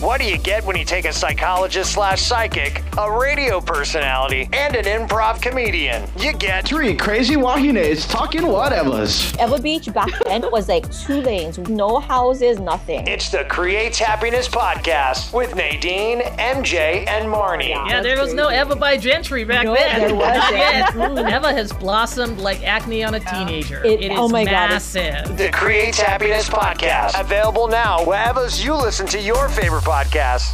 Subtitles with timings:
[0.00, 4.76] What do you get when you take a psychologist slash psychic, a radio personality, and
[4.76, 6.04] an improv comedian?
[6.18, 9.38] You get Three crazy wahines talking whatevers.
[9.40, 13.06] Ewa Beach back then was like two lanes, with no houses, nothing.
[13.06, 17.68] It's the Creates Happyness podcast with Nadine, MJ, and Marni.
[17.70, 20.00] Yeah, there was no Ewa by Gentry back No, then.
[20.00, 20.36] there wasn't.
[20.36, 20.86] Not yet.
[20.92, 21.30] Mm.
[21.30, 23.82] Ewa has blossomed like acne on a teenager.
[23.84, 25.38] It- it is oh my God, it's- massive.
[25.38, 27.18] The Creates Happyness podcast.
[27.18, 30.52] Available now wherever you listen to your favorite podcasts.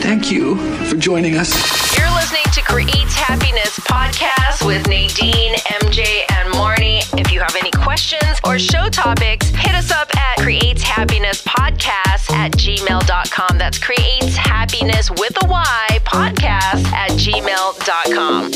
[0.00, 0.54] Thank you
[0.86, 1.50] for joining us.
[1.98, 7.02] You're listening to Creates Happyness podcast with Nadine, MJ, and Marni.
[7.18, 12.30] If you have any questions or show topics, hit us up at Creates Happyness Podcast
[12.32, 13.58] at gmail.com.
[13.58, 18.52] That's Creates Happyness with a Y podcast at gmail.com.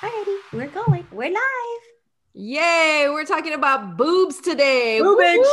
[0.00, 1.06] Alrighty, we're going.
[1.10, 1.93] We're live.
[2.36, 4.98] Yay, we're talking about boobs today.
[5.00, 5.44] Boobage.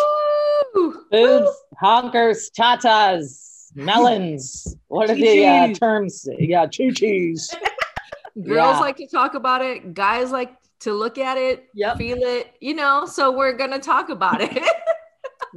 [0.73, 1.05] Woo!
[1.11, 4.75] Boobs, honkers, tatas, melons.
[4.87, 6.27] What are the uh, terms?
[6.39, 7.49] Yeah, choo-chis.
[8.35, 8.79] Girls Yeah.
[8.79, 11.97] like to talk about it, guys like to look at it, Yep.
[11.97, 14.51] feel it, you know, so we're going to talk about it.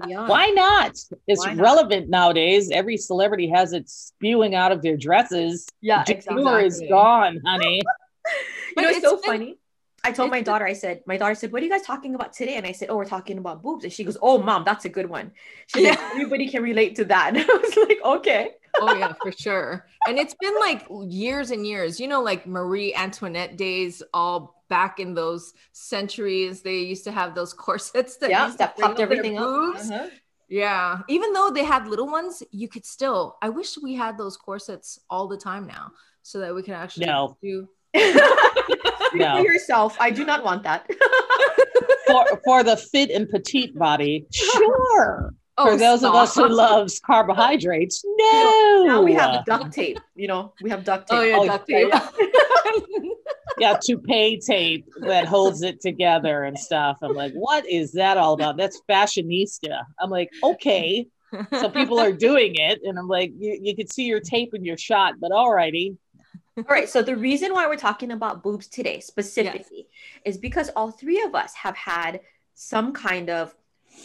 [0.08, 0.26] Yeah.
[0.26, 0.90] Why not?
[1.28, 1.62] It's Why not?
[1.62, 2.68] relevant nowadays.
[2.72, 5.68] Every celebrity has it spewing out of their dresses.
[5.82, 7.76] Yeah, Couture is gone, honey.
[7.76, 7.82] You
[8.74, 9.58] But know, it's, it's so been- funny.
[10.04, 12.32] I told my daughter, I said, my daughter said, What are you guys talking about
[12.32, 12.56] today?
[12.56, 13.84] And I said, Oh, we're talking about boobs.
[13.84, 15.32] And she goes, Oh, mom, that's a good one.
[15.66, 17.28] She's like, Everybody can relate to that.
[17.36, 18.50] And I was like, Okay.
[18.80, 19.86] oh, yeah, for sure.
[20.06, 25.00] And it's been like years and years, you know, like Marie Antoinette days, all back
[25.00, 26.62] in those centuries.
[26.62, 29.48] They used to have those corsets that, Yeah, that popped up their everything up.
[29.48, 30.08] Uh-huh.
[30.48, 31.00] Yeah.
[31.08, 33.36] Even though they had little ones, you could still.
[33.40, 37.06] I wish we had those corsets all the time now so that we can actually
[37.06, 37.36] No.
[37.42, 37.68] do.
[39.14, 39.36] Speak No.
[39.36, 39.96] for yourself.
[40.00, 40.90] I do not want that.
[42.06, 45.34] For, for the fit and petite body, sure.
[45.56, 48.84] Oh, for those of us who loves carbohydrates, no.
[48.86, 49.98] now we have duct tape.
[50.14, 51.34] You know, we have duct oh, tape.
[51.34, 52.94] Oh, yeah, Oh, duct yeah, tape.
[53.58, 56.98] yeah, toupee tape that holds it together and stuff.
[57.00, 58.58] I'm like, what is that all about?
[58.58, 59.80] That's fashionista.
[59.98, 61.06] I'm like, okay.
[61.58, 64.62] So people are doing it, and I'm like, you, you can see your tape in
[64.64, 65.96] your shot, but alrighty.
[66.56, 66.88] All right.
[66.88, 69.88] So the reason why we're talking about boobs today specifically
[70.24, 72.20] is because all three of us have had
[72.54, 73.54] some kind of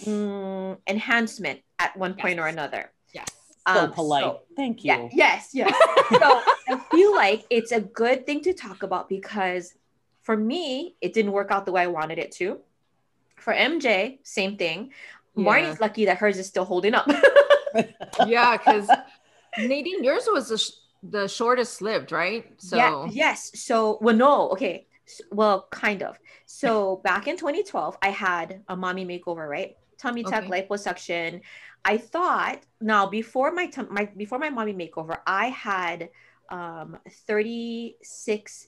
[0.04, 2.92] mm, enhancement at one point or another.
[3.14, 3.28] yes.
[3.68, 4.24] So Um, polite.
[4.24, 4.88] so- Thank you.
[4.92, 5.10] yeah.
[5.14, 5.50] Yes.
[5.54, 5.76] Yes.
[6.10, 9.76] so I feel like it's a good thing to talk about because
[10.24, 12.60] for me, it didn't work out the way I wanted it to.
[13.38, 14.92] For MJ, same thing.
[15.36, 15.44] Yeah.
[15.44, 17.08] Marni's lucky that hers is still holding up.
[18.26, 18.90] Yeah, because
[19.60, 20.72] Nadine, yours was a sh-
[21.04, 22.46] the shortest lived, right?
[22.62, 23.52] So Yeah, yes.
[23.56, 24.88] So, well, no, okay.
[25.08, 26.20] S- Well, kind of.
[26.46, 29.76] So, back in 2012, I had a mommy makeover, right?
[29.98, 30.48] Tummy tuck, Okay.
[30.48, 31.42] liposuction.
[31.86, 36.10] I thought now before my tum- my before my mommy makeover, I had
[36.50, 38.68] um 36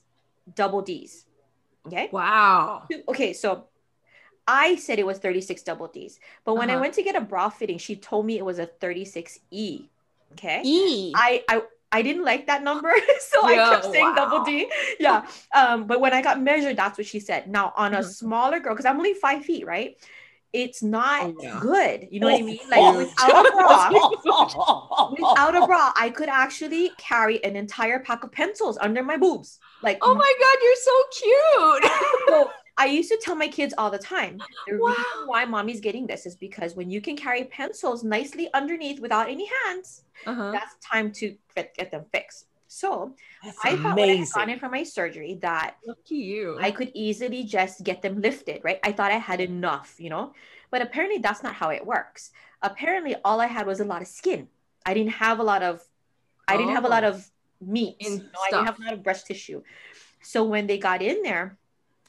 [0.52, 1.26] double D's.
[1.86, 2.12] Okay.
[2.12, 2.88] wow.
[3.08, 3.68] Okay, so
[4.46, 6.80] I said it was 36 double D's, but when I Uh-huh.
[6.80, 9.90] went to get a bra fitting, she told me it was a 36E.
[10.32, 10.70] Okay.
[10.70, 11.14] E.
[11.14, 14.14] I I I didn't like that number, so I kept saying wow.
[14.14, 14.70] double D.
[14.98, 15.26] Yeah.
[15.54, 17.48] Um, but when I got measured, that's what she said.
[17.48, 18.02] Now on a Mhm.
[18.02, 19.96] smaller girl, because I'm only five feet, right?
[20.52, 21.60] It's not Oh, yeah.
[21.60, 22.08] good.
[22.10, 22.58] You know Oh, what I mean?
[22.70, 23.92] Like without a bra,
[25.08, 25.56] without Oh.
[25.56, 29.58] a bra, I could actually carry an entire pack of pencils under my boobs.
[29.82, 31.92] Like Oh my God, you're so cute.
[32.28, 34.88] so I used to tell my kids all the time the Wow.
[34.88, 39.28] reason why mommy's getting this is because when you can carry pencils nicely underneath without
[39.28, 40.50] any hands, uh-huh.
[40.52, 42.46] that's time to get them fixed.
[42.68, 44.50] So That's I thought when I had amazing.
[44.50, 46.58] in for my surgery that Lucky you.
[46.60, 48.78] I could easily just get them lifted, right?
[48.82, 50.32] I thought I had enough, you know,
[50.70, 52.30] but apparently that's not how it works.
[52.62, 54.48] Apparently, all I had was a lot of skin.
[54.86, 55.82] I didn't have a lot of,
[56.48, 57.08] I didn't have a lot Oh.
[57.08, 57.96] of meat.
[58.00, 59.62] You know, I didn't have a lot of breast tissue.
[60.22, 61.58] So when they got in there,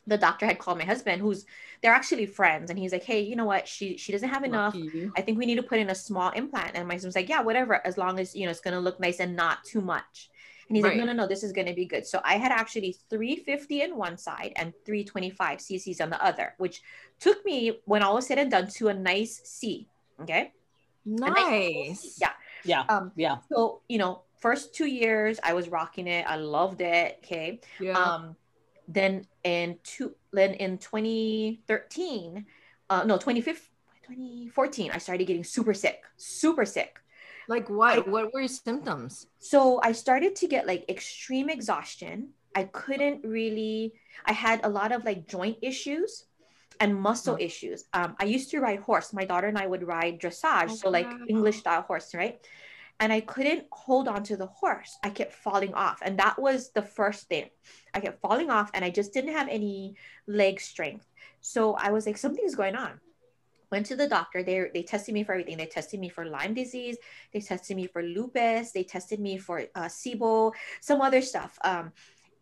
[0.06, 1.46] the doctor had called my husband, who's
[1.82, 3.68] they're actually friends, and he's like, "Hey, you know what?
[3.68, 4.76] She she doesn't have enough.
[4.76, 5.12] Lucky.
[5.16, 7.42] I think we need to put in a small implant." And my husband's like, "Yeah,
[7.42, 10.30] whatever, as long as you know it's gonna look nice and not too much."
[10.68, 12.98] And he's like, "No, no, no, this is gonna be good." So I had actually
[13.10, 16.82] 350 in one side and 325 cc's on the other, which
[17.20, 19.88] took me when all was said and done to a nice C.
[20.22, 20.52] Okay.
[21.06, 21.86] A nice C.
[21.90, 22.18] Nice.
[22.20, 22.32] Yeah.
[22.66, 22.84] Yeah.
[22.90, 23.12] Um.
[23.16, 23.38] Yeah.
[23.52, 26.26] So you know, first two years I was rocking it.
[26.28, 27.20] I loved it.
[27.24, 27.60] Okay.
[27.80, 27.94] Yeah.
[27.94, 28.36] Um,
[28.88, 32.46] then in two, then in 2013,
[32.90, 33.70] uh, no, 2015,
[34.08, 37.00] 2014, I started getting super sick, super sick.
[37.48, 38.08] like what?
[38.08, 39.28] What were your symptoms?
[39.40, 42.30] So I started to get like extreme exhaustion.
[42.56, 43.94] I couldn't really,
[44.26, 46.26] I had a lot of like joint issues.
[46.80, 47.46] and muscle Oh.
[47.50, 47.86] issues.
[47.94, 49.14] Um, I used to ride horse.
[49.14, 51.26] My daughter and I would ride dressage, Oh, so like wow.
[51.30, 52.42] English style horse, right?
[53.00, 54.98] And I couldn't hold on to the horse.
[55.04, 56.00] I kept falling off.
[56.02, 57.50] And that was the first thing.
[57.94, 59.96] I kept falling off and I just didn't have any
[60.28, 61.10] leg strength.
[61.42, 63.00] So I was like, something's going on.
[63.72, 64.44] Went to the doctor.
[64.44, 65.58] They they tested me for everything.
[65.58, 66.98] They tested me for Lyme disease.
[67.34, 68.72] They tested me for lupus.
[68.72, 71.58] They tested me for uh, SIBO, some other stuff.
[71.64, 71.92] Um,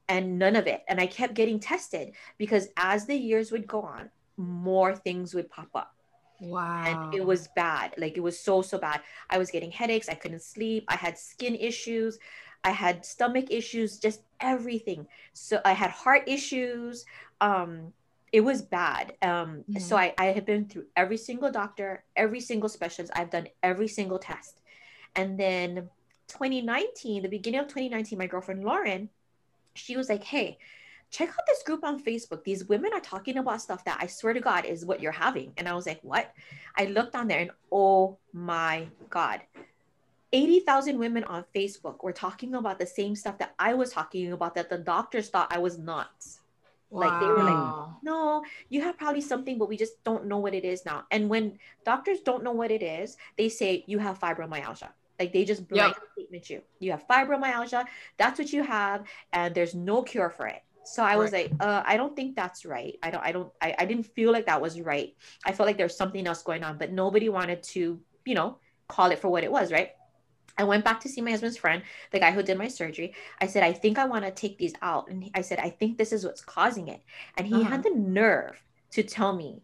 [0.10, 0.84] and none of it.
[0.90, 5.50] And I kept getting tested because as the years would go on, more things would
[5.50, 5.96] pop up
[6.42, 6.82] Wow.
[6.86, 9.02] and it was bad like it was so so bad.
[9.30, 12.18] I was getting headaches i couldn't sleep i had skin issues
[12.64, 15.08] i had stomach issues just everything.
[15.34, 17.06] So i had heart issues
[17.42, 17.94] um
[18.34, 19.14] it was bad.
[19.22, 23.48] Um so i i have been through every single doctor every single specialist i've done
[23.64, 24.62] every single test.
[25.16, 25.90] And then
[26.28, 29.10] 2019 the beginning of 2019 my girlfriend lauren
[29.76, 30.58] she was like hey
[31.12, 32.44] check out this group on Facebook.
[32.44, 35.54] These women are talking about stuff that I swear to God is what you're having.
[35.58, 36.34] And I was like, what?
[36.78, 39.42] I looked on there and oh my God.
[40.34, 44.56] 80,000 women on Facebook were talking about the same stuff that I was talking about
[44.56, 46.40] that the doctors thought I was nuts.
[46.90, 50.54] Like they were like, no, you have probably something, but we just don't know what
[50.54, 51.06] it is now.
[51.12, 54.90] And when doctors don't know what it is, they say you have fibromyalgia.
[55.18, 56.62] Like they just blanket statement you.
[56.80, 57.86] You have fibromyalgia.
[58.18, 60.64] That's what you have, and there's no cure for it.
[60.84, 62.98] So I was like, uh, I don't think that's right.
[63.04, 65.16] I don't, I don't, I, I didn't feel like that was right.
[65.46, 68.58] I felt like there's something else going on, but nobody wanted to, you know,
[68.88, 69.92] call it for what it was, right?
[70.58, 73.14] I went back to see my husband's friend, the guy who did my surgery.
[73.40, 75.10] I said, I think I want to take these out.
[75.10, 77.02] And he- I said, I think this is what's causing it.
[77.38, 78.62] And he had the nerve
[78.92, 79.64] to tell me,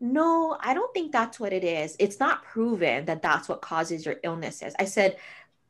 [0.00, 1.96] no, I don't think that's what it is.
[1.98, 4.74] It's not proven that that's what causes your illnesses.
[4.78, 5.16] I said,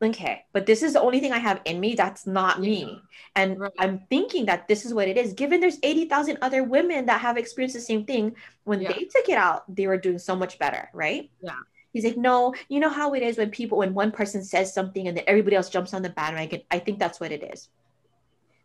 [0.01, 1.95] okay, but this is the only thing I have in me.
[1.95, 3.01] That's not me.
[3.35, 5.33] And I'm thinking that this is what it is.
[5.33, 8.93] Given there's 80,000 other women that have experienced the same thing, when Yeah.
[8.93, 11.29] they took it out, they were doing so much better, right?
[11.41, 11.51] Yeah.
[11.91, 15.07] He's like, no, you know how it is when people, when one person says something
[15.07, 16.61] and then everybody else jumps on the bandwagon.
[16.69, 17.69] I think that's what it is.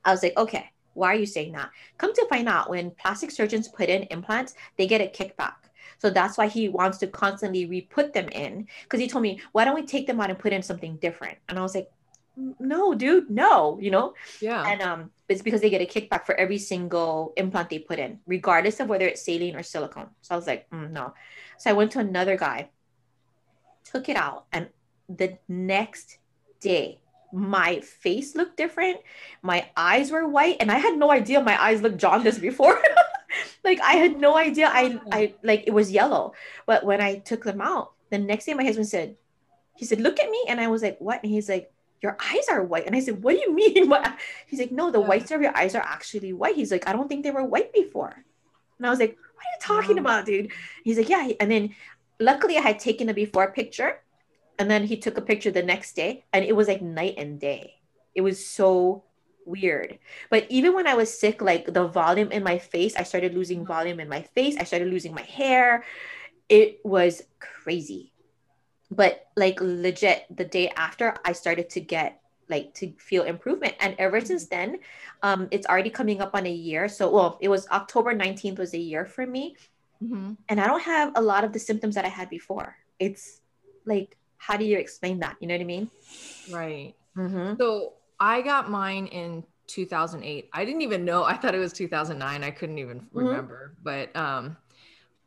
[0.04, 1.70] I was like, okay, why are you saying that?
[1.98, 5.54] Come to find out, when plastic surgeons put in implants, they get a kickback.
[6.04, 8.68] So that's why he wants to constantly re-put them in.
[8.82, 11.38] Because he told me, why don't we take them out and put in something different?
[11.48, 11.90] And I was like,
[12.36, 14.12] no, dude, no, you know?
[14.38, 14.66] Yeah.
[14.68, 18.20] And um, it's because they get a kickback for every single implant they put in,
[18.26, 20.10] regardless of whether it's saline or silicone.
[20.20, 21.14] So I was like, "Mm, no.
[21.56, 22.68] So I went to another guy,
[23.84, 24.68] took it out, and
[25.08, 26.18] the next
[26.60, 27.00] day,
[27.32, 28.98] my face looked different.
[29.40, 32.82] My eyes were white, and I had no idea my eyes looked jaundiced before.
[33.64, 34.70] like I had no idea.
[34.72, 36.34] I I like it was yellow.
[36.66, 39.16] But when I took them out, the next day my husband said,
[39.76, 40.44] he said, look at me.
[40.48, 41.22] And I was like, what?
[41.22, 42.86] And he's like, your eyes are white.
[42.86, 43.88] And I said, what do you mean?
[43.88, 44.16] What?
[44.46, 46.56] He's like, no, the whites of your eyes are actually white.
[46.56, 48.14] He's like, I don't think they were white before.
[48.78, 50.52] And I was like, what are you talking about, dude?
[50.84, 51.30] He's like, yeah.
[51.40, 51.74] And then
[52.20, 54.00] luckily I had taken a before picture.
[54.58, 57.40] And then he took a picture the next day and it was like night and
[57.40, 57.74] day.
[58.14, 59.02] It was so
[59.46, 59.98] weird.
[60.30, 63.64] But even when I was sick, like the volume in my face, I started losing
[63.64, 64.56] volume in my face.
[64.58, 65.84] I started losing my hair.
[66.48, 68.12] It was crazy.
[68.90, 73.74] But like legit, the day after, I started to get like to feel improvement.
[73.80, 74.78] And ever since then,
[75.22, 76.88] um, it's already coming up on a year.
[76.88, 79.56] So, well, it was October 19th was a year for me.
[80.02, 80.36] Mhm.
[80.48, 82.76] And I don't have a lot of the symptoms that I had before.
[82.98, 83.40] It's
[83.86, 85.36] like, how do you explain that?
[85.40, 85.90] You know what I mean?
[86.50, 86.94] Right.
[87.16, 87.56] Mm-hmm.
[87.58, 90.48] So I got mine in 2008.
[90.52, 91.24] I didn't even know.
[91.24, 92.42] I thought it was 2009.
[92.42, 93.18] I couldn't even Mm-hmm.
[93.18, 93.74] remember.
[93.82, 94.56] But um,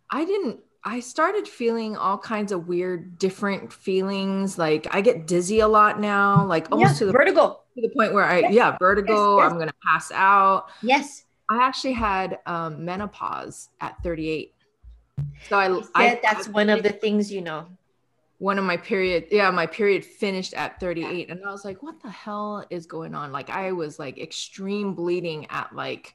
[0.09, 0.59] I didn't.
[0.83, 4.57] I started feeling all kinds of weird, different feelings.
[4.57, 6.45] Like I get dizzy a lot now.
[6.45, 7.59] Like almost Yeah, to the vertigo.
[7.75, 9.37] to the point where I Yes, yeah vertigo.
[9.37, 9.51] yes.
[9.51, 10.69] I'm gonna pass out.
[10.81, 11.23] Yes.
[11.49, 14.53] I actually had um, menopause at 38.
[15.49, 17.67] So I, I said that's one of the things you know.
[18.39, 22.01] One of my period yeah my period finished at 38 and i was like what
[22.03, 23.31] the hell is going on?
[23.31, 26.13] Like i was like extreme bleeding at like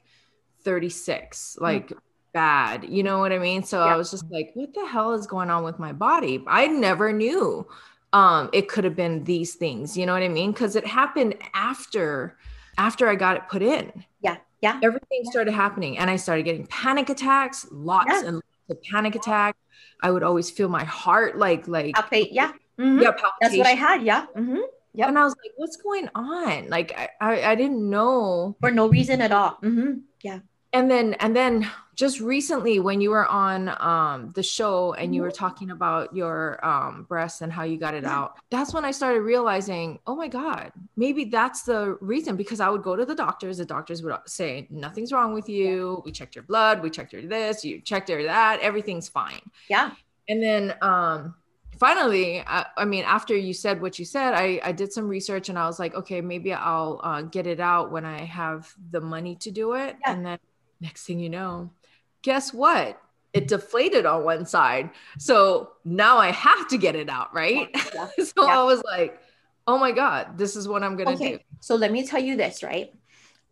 [0.63, 1.91] 36 like
[2.33, 3.63] bad you know what i mean?
[3.63, 6.43] So i was just like what the hell is going on with my body?
[6.47, 7.67] I never knew
[8.13, 10.51] um it could have been these things you know what i mean?
[10.51, 12.37] Because it happened after
[12.77, 13.91] after i got it put in.
[14.21, 14.37] Yeah.
[14.61, 14.79] Yeah.
[14.81, 18.27] everything started happening and i started getting panic attacks lots Yeah.
[18.29, 19.55] and of panic attack.
[20.01, 22.29] i would always feel my heart like like Palpate.
[22.31, 22.51] Yeah.
[22.79, 23.01] Mhm.
[23.01, 24.03] yeah That's what I had.
[24.03, 24.25] Yeah.
[24.35, 24.59] hmm
[24.95, 25.07] Yep.
[25.09, 28.87] and i was like what's going on like i i, I didn't know For no
[28.87, 29.57] reason at all.
[29.61, 30.39] hmm Yeah.
[30.73, 35.21] And then and then just recently when you were on um the show and you
[35.21, 38.91] were talking about your um breasts and how you got it out that's when i
[38.91, 42.35] started realizing oh my god maybe that's the reason.
[42.35, 46.01] Because i would go to the doctors the doctors would say nothing's wrong with you.
[46.03, 49.41] We checked your blood we checked your this you checked your that everything's fine.
[49.69, 49.91] Yeah.
[50.27, 51.35] and then um
[51.77, 55.49] finally I, I mean after you said what you said I, I did some research
[55.49, 59.01] and i was like okay maybe i'll uh, get it out when i have the
[59.01, 59.95] money to do it.
[60.01, 60.13] Yeah.
[60.13, 60.39] and then
[60.83, 61.71] next thing you know
[62.21, 63.01] guess what
[63.33, 68.07] it deflated on one side so now i have to get it out right Yeah.
[68.23, 68.59] so Yeah.
[68.59, 69.19] i was like
[69.65, 71.39] oh my god this is what i'm gonna do Okay.
[71.61, 72.93] So let me tell you this, right?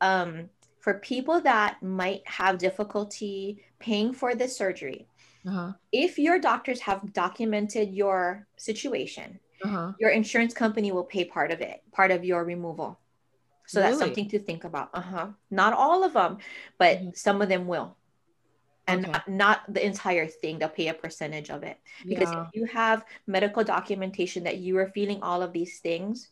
[0.01, 0.50] Um,
[0.81, 5.07] for people that might have difficulty paying for this surgery,
[5.47, 11.51] uh-huh if your doctors have documented your situation, uh-huh your insurance company will pay part
[11.51, 13.00] of it, part of your removal.
[13.71, 14.11] So that's Really?
[14.11, 14.89] something to think about.
[14.93, 15.27] Uh huh.
[15.49, 16.37] Not all of them,
[16.77, 17.15] but Mhm.
[17.15, 17.95] some of them will.
[18.87, 19.11] And Okay.
[19.11, 21.79] not, not the entire thing, they'll pay a percentage of it.
[22.09, 22.41] Because yeah.
[22.41, 26.29] if you have medical documentation that you are feeling all of these things,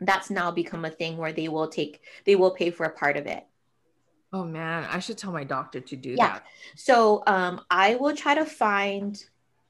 [0.00, 3.16] that's now become a thing where they will take, they will pay for a part
[3.16, 3.44] of it.
[4.32, 6.34] oh man i should tell my doctor to do Yeah.
[6.34, 6.44] that
[6.76, 9.22] So um, I will try to find.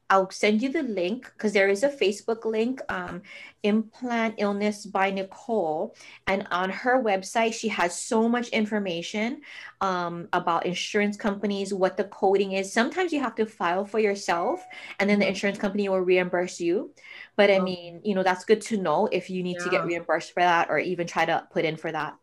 [0.09, 3.23] I'll send you the link because there is a Facebook link, um,
[3.63, 5.95] Implant Illness by Nicole,
[6.27, 9.41] and on her website she has so much information
[9.81, 12.71] um, about insurance companies, what the coding is.
[12.71, 14.63] Sometimes you have to file for yourself,
[14.99, 16.91] and then the insurance company will reimburse you.
[17.35, 17.63] But I Oh.
[17.63, 20.69] mean, you know, that's good to know if you need to get reimbursed for that,
[20.69, 22.15] or even try to put in for that.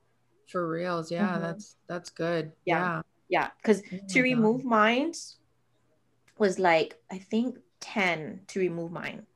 [0.48, 1.40] for reals yeah Mhm.
[1.40, 2.78] that's that's good Yeah.
[2.78, 4.36] yeah, Yeah, because Oh to my God.
[4.36, 5.12] remove mine
[6.38, 9.26] was like I think 10 to remove mine.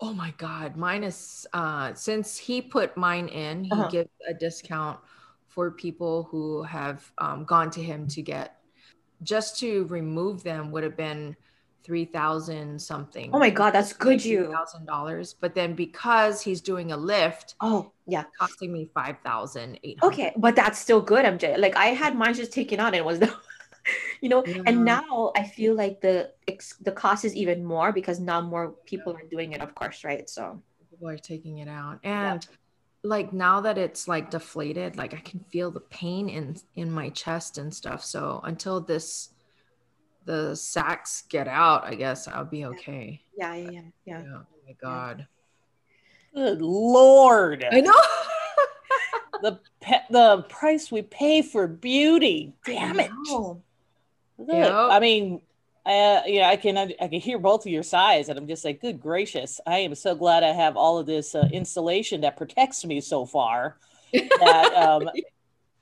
[0.00, 0.76] Oh my God.
[0.76, 3.88] Mine is, uh, since he put mine in, he Uh-huh.
[3.90, 5.00] gives a discount
[5.48, 8.56] for people who have um, gone to him to get,
[9.22, 11.36] just to remove them would have been
[11.84, 13.32] 3000 something.
[13.32, 14.44] Oh my god, that's good you.
[14.44, 15.34] $1,000.
[15.34, 18.24] But then because he's doing a lift, Oh, yeah.
[18.38, 21.56] costing me 5800 Okay, but that's still good, MJ.
[21.56, 23.34] Like I had mine just taken out and it was the
[24.20, 24.62] you know, Yeah.
[24.66, 28.74] and now I feel like the ex- the cost is even more because now more
[28.86, 30.28] people are doing it, of course, right?
[30.28, 32.46] So people are taking it out and
[33.04, 37.08] like now that it's like deflated like i can feel the pain in in my
[37.10, 39.30] chest and stuff so until this
[40.24, 44.22] the sacks get out i guess i'll be okay yeah, yeah, yeah, yeah.
[44.24, 44.38] yeah.
[44.38, 45.26] oh my god
[46.34, 47.64] Good lord.
[47.70, 47.92] i know
[49.42, 52.52] the pe- the price we pay for beauty.
[52.64, 53.10] Damn it.
[54.38, 54.72] Yep.
[54.90, 55.40] I mean,
[55.86, 58.80] uh, yeah, I can I can hear both of your sides, and I'm just like,
[58.80, 62.84] good gracious, I am so glad I have all of this uh, insulation that protects
[62.84, 63.78] me so far.
[64.40, 65.10] That um,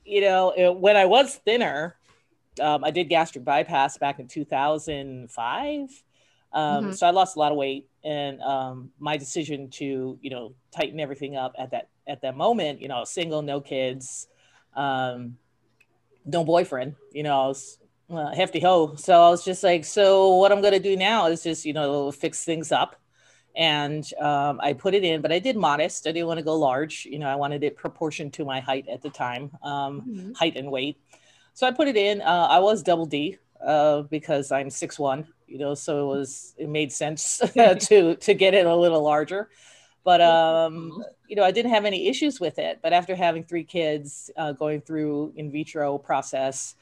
[0.05, 1.97] you know, it- when I was thinner,
[2.61, 6.03] um, I did gastric bypass back in 2005.
[6.53, 6.95] Um, Mhm.
[6.95, 11.01] So I lost a lot of weight, and um, my decision to you know tighten
[11.01, 14.29] everything up at that at that moment, you know, single, no kids,
[14.75, 15.37] um,
[16.25, 17.79] no boyfriend, you know, I was
[18.11, 18.95] uh, hefty hoe.
[18.97, 22.11] So I was just like, so what I'm gonna do now is just you know
[22.13, 22.97] fix things up.
[23.57, 26.07] And um, I put it in, but I did modest.
[26.07, 27.07] I didn't want to go large.
[27.07, 30.37] You know, I wanted it proportioned to my height at the time, um, Mhm.
[30.37, 30.99] height and weight.
[31.55, 32.21] So I put it in.
[32.23, 35.27] Uh, I was double D uh, because I'm six one.
[35.47, 39.49] You know, so it was it made sense to to get it a little larger.
[40.05, 42.81] But um, you know, I didn't have any issues with it.
[42.83, 46.75] But after having three kids, uh, going through in vitro process,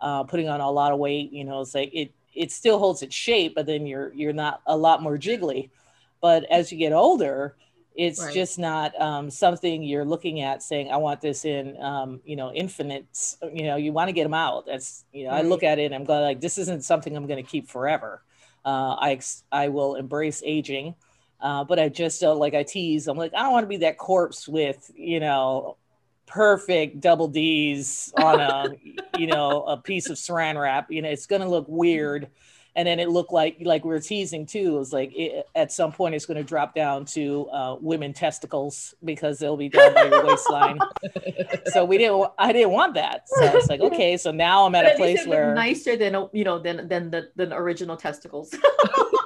[0.00, 3.02] uh, putting on a lot of weight, you know, it's like it it still holds
[3.02, 5.70] its shape, but then you're you're not a lot more jiggly.
[6.20, 7.54] But as you get older,
[7.94, 8.34] it's Right.
[8.34, 12.52] just not um, something you're looking at saying, I want this in, um, you know,
[12.52, 13.36] infinites.
[13.42, 14.66] You know, you want to get them out.
[14.66, 17.26] That's, you know, I look at it and I'm going like, this isn't something I'm
[17.26, 18.22] going to keep forever.
[18.64, 20.94] Uh, I, ex- I will embrace aging.
[21.40, 23.06] Uh, but I just don't like I tease.
[23.06, 25.76] I'm like, I don't want to be that corpse with, you know,
[26.28, 28.70] perfect double D's on a,
[29.18, 30.90] you know, a piece of saran wrap.
[30.90, 32.28] You know, it's going to look weird.
[32.76, 35.72] And then it looked like, like we are teasing too, it was like it, at
[35.72, 39.94] some point it's going to drop down to uh, women testicles because they'll be down
[39.94, 40.78] by your waistline.
[41.72, 43.22] so we didn't, I didn't want that.
[43.26, 46.44] So it's like, okay, so now I'm at But a place where, nicer than you
[46.44, 48.54] know than than the than original testicles.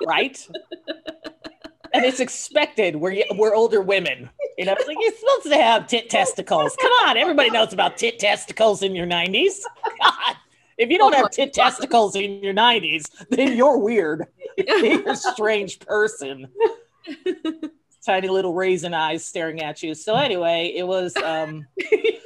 [0.07, 0.39] right?
[1.93, 2.97] and it's expected.
[2.97, 4.31] We're we're older women.
[4.59, 6.77] You know, it's like you're supposed to have tit testicles.
[6.81, 9.61] Come on, everybody knows about tit testicles in your 90s.
[10.03, 10.37] God,
[10.79, 14.27] if you don't have tit testicles in your 90s, then you're weird.
[14.59, 16.47] You're a strange person.
[18.07, 19.95] Tiny little raisin eyes staring at you.
[19.95, 22.21] So anyway, it was um it,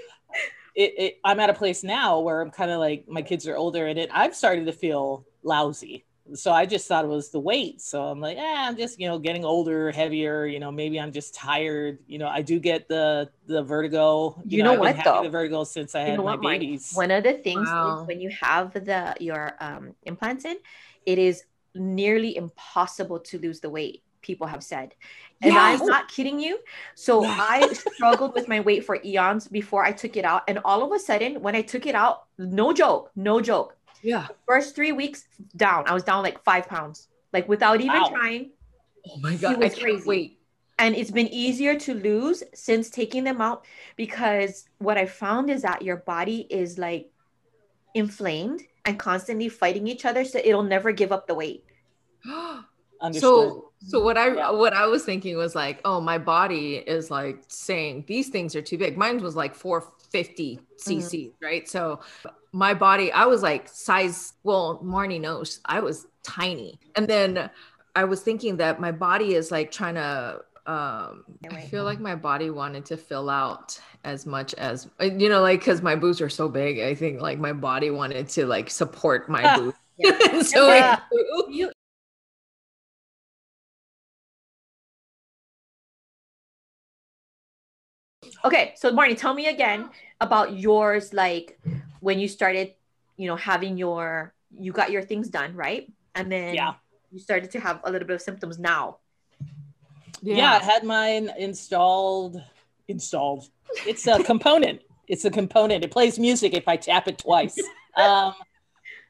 [0.75, 3.87] it, I'm at a place now where I'm kind of like my kids are older
[3.87, 6.05] and it I've started to feel lousy.
[6.35, 7.81] So I just thought it was the weight.
[7.81, 11.13] So I'm like, eh, I'm just, you know, getting older, heavier, you know, maybe I'm
[11.13, 11.99] just tired.
[12.07, 14.43] You know, I do get the the vertigo.
[14.49, 15.23] You know I've what, though?
[15.23, 16.93] The vertigo since I You had my what, babies.
[16.93, 17.97] One of the things Wow.
[17.99, 20.57] is when you have the your um, implants in,
[21.05, 24.03] it is nearly impossible to lose the weight.
[24.23, 24.95] People have said,
[25.43, 25.81] and Yes.
[25.81, 26.59] I'm not kidding you.
[26.97, 30.83] So I struggled with my weight for eons before I took it out, and all
[30.85, 33.77] of a sudden, when I took it out, no joke, no joke.
[34.07, 34.29] Yeah.
[34.47, 38.09] First three weeks down, I was down like five pounds, like without even Wow.
[38.15, 38.51] trying.
[39.11, 40.09] Oh my god, I was can't crazy.
[40.09, 40.39] wait.
[40.79, 43.65] And it's been easier to lose since taking them out
[43.97, 47.11] because what I found is that your body is like
[47.95, 51.65] inflamed and constantly fighting each other, so it'll never give up the weight.
[53.03, 53.21] Understood.
[53.21, 54.51] So so what I Yeah.
[54.51, 58.63] what I was thinking was like, oh, my body is like saying these things are
[58.63, 58.97] too big.
[58.97, 60.91] Mine was like 450 mm-hmm.
[60.91, 61.69] cc, right?
[61.69, 62.01] So
[62.57, 66.81] my body, I was like size, well, Marni knows I was tiny.
[66.95, 67.51] And then
[67.95, 72.17] I was thinking that my body is like trying to um I feel like my
[72.17, 76.31] body wanted to fill out as much as you know, like because my boobs are
[76.31, 76.81] so big.
[76.81, 79.77] I think like my body wanted to like support my boobs.
[80.51, 81.01] so Yeah.
[81.49, 81.71] You
[88.47, 91.59] Okay, so Marni, tell me again about yours like
[92.01, 92.75] when you started,
[93.17, 95.91] you know, having your you got your things done, right?
[96.15, 96.75] And then Yeah.
[97.11, 98.99] you started to have a little bit of symptoms now.
[100.23, 100.59] yeah.
[100.61, 102.41] I had mine installed.
[102.89, 103.51] Installed.
[103.85, 104.81] It's a component.
[105.09, 105.85] It's a component.
[105.85, 107.59] It plays music if I tap it twice.
[107.97, 108.35] Um,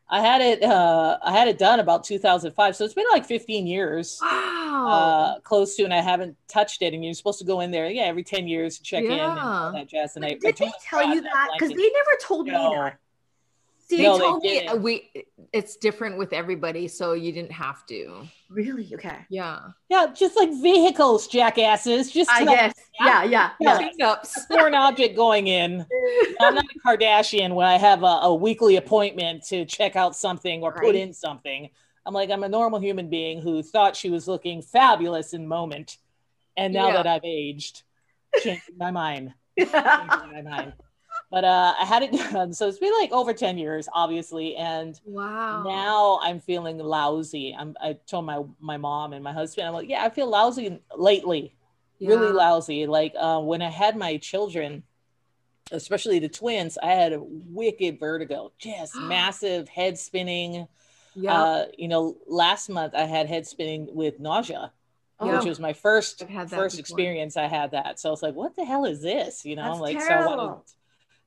[0.09, 0.63] I had it.
[0.63, 4.19] Uh, I had it done about 2005, so it's been like 15 years.
[4.23, 4.87] Wow.
[4.89, 6.95] uh, close to, and I haven't touched it.
[6.95, 9.21] And you're supposed to go in there, yeah, every 10 years to check in and
[9.21, 9.71] Yeah.
[9.75, 10.15] that jazz.
[10.17, 12.99] And I, I Did they tell you that, Because they never told me that.
[13.89, 14.83] See, No, they they told me didn't.
[14.83, 15.11] we
[15.53, 18.23] it's different with everybody, so you didn't have to.
[18.51, 18.91] Really?
[18.95, 19.19] Okay.
[19.31, 19.61] Yeah.
[19.89, 22.11] yeah, just like vehicles, jackasses.
[22.11, 22.75] Just I guess.
[23.01, 23.79] Yeah, yeah, yeah.
[23.81, 23.89] Yeah.
[23.91, 24.33] Cleanups.
[24.49, 25.87] foreign object going in.
[26.41, 30.63] I'm not a Kardashian when I have a, a weekly appointment to check out something
[30.65, 31.71] or put in something.
[32.05, 35.99] I'm like, I'm a normal human being who thought she was looking fabulous in moment.
[36.57, 36.93] And now Yeah.
[37.03, 37.83] that I've aged,
[38.43, 39.33] changing my mind.
[39.59, 40.73] changing my mind.
[41.31, 42.53] But uh, I had it done.
[42.53, 44.57] So it's been like over 10 years, obviously.
[44.57, 45.63] And Wow.
[45.65, 47.55] now I'm feeling lousy.
[47.59, 50.81] I'm, I told my, my mom and my husband, I'm like, yeah, I feel lousy
[50.97, 51.53] lately
[52.01, 52.87] really lousy.
[52.87, 54.83] Like uh, when I had my children,
[55.73, 60.69] especially the twins, I had a wicked vertigo, just massive head spinning.
[61.15, 61.33] Yeah.
[61.35, 64.73] Uh, you know, last month I had head spinning with nausea,
[65.23, 65.37] Yeah.
[65.39, 66.81] which was my 1st I've had that first before.
[66.99, 67.37] experience.
[67.37, 69.77] I had that, so I was like, "What the hell is this?" You know, That's
[69.77, 70.37] I'm like, so I terrible.
[70.37, 70.63] wanted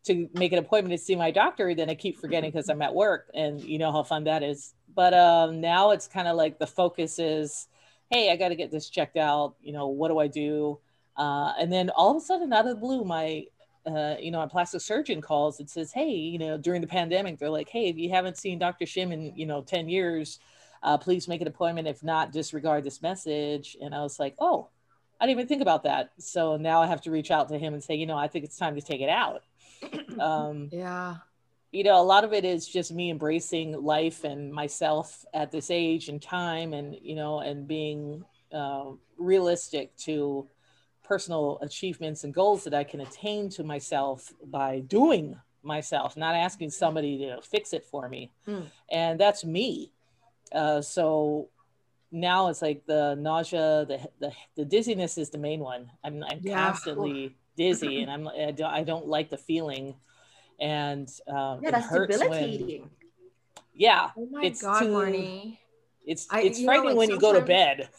[0.10, 1.74] to make an appointment to see my doctor.
[1.76, 4.74] Then I keep forgetting because I'm at work, and you know how fun that is.
[4.96, 7.68] But um, now it's kind of like the focus is,
[8.10, 9.56] hey, I got to get this checked out.
[9.62, 10.80] You know, what do I do?
[11.16, 13.46] Uh, and then all of a sudden, out of the blue, my
[13.86, 17.38] uh, you know, a plastic surgeon calls and says, "Hey, you know, during the pandemic,
[17.38, 18.86] they're like, hey, if you haven't seen Dr.
[18.86, 20.40] Shim in you know ten years,
[20.84, 21.88] uh, please make an appointment.
[21.88, 24.70] If not, disregard this message." And I was like, "Oh,
[25.20, 27.74] I didn't even think about that." So now I have to reach out to him
[27.74, 29.44] and say, "You know, I think it's time to take it out."
[30.20, 31.16] um, yeah.
[31.72, 35.70] you know, a lot of it is just me embracing life and myself at this
[35.72, 38.86] age and time, and you know, and being uh,
[39.18, 40.48] realistic to
[41.04, 46.70] personal achievements and goals that I can attain to myself by doing myself, not asking
[46.70, 48.32] somebody to fix it for me.
[48.48, 48.66] Mm.
[48.92, 49.92] And that's me.
[50.52, 51.50] Uh, so
[52.12, 55.92] now it's like the nausea, the, the the dizziness is the main one.
[56.04, 56.66] I'm I'm Yeah.
[56.66, 59.96] constantly dizzy, and I'm I don't, I don't like the feeling,
[60.60, 62.90] and um, Yeah, it that's hurts when debilitating.
[63.74, 65.58] yeah, Oh my It's god, too- Marni.
[66.06, 67.90] it's I- it's you know, frightening like, when you go to bed.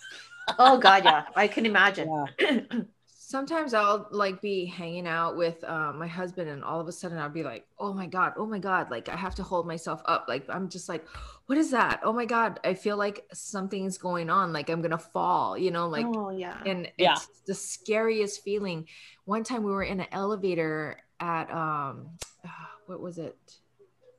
[0.58, 1.24] Oh God, yeah.
[1.36, 2.08] I can imagine.
[2.40, 2.60] Yeah.
[3.06, 7.16] Sometimes I'll like be hanging out with uh, my husband, and all of a sudden
[7.18, 10.02] I'll be like, "Oh my god, oh my god!" Like I have to hold myself
[10.06, 10.24] up.
[10.26, 11.04] Like I'm just like,
[11.50, 14.52] "What is that?" Oh my god, I feel like something's going on.
[14.52, 15.58] Like I'm gonna fall.
[15.58, 16.62] You know, like oh yeah.
[16.64, 17.16] and it's Yeah.
[17.46, 18.86] the scariest feeling
[19.24, 22.10] one time we were in an elevator at um
[22.86, 23.36] what was it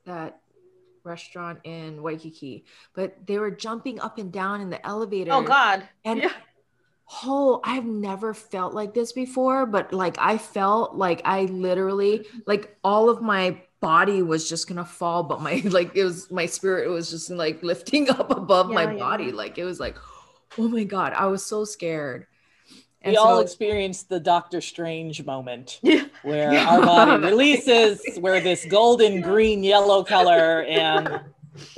[0.04, 0.40] that
[1.04, 2.64] restaurant in waikiki
[2.94, 5.82] but they were jumping up and down in the elevator Oh God.
[6.04, 6.30] and Yeah.
[7.24, 12.76] oh i've never felt like this before but like i felt like i literally like
[12.84, 16.88] all of my body was just gonna fall but my like it was my spirit
[16.88, 18.98] was just like lifting up above my Yeah, yeah.
[18.98, 19.96] body like it was like
[20.56, 22.26] oh my god i was so scared
[23.04, 25.80] we all experienced the Doctor Strange moment.
[25.82, 26.04] Yeah.
[26.22, 31.20] where our body releases, we're this golden, green, yellow color, and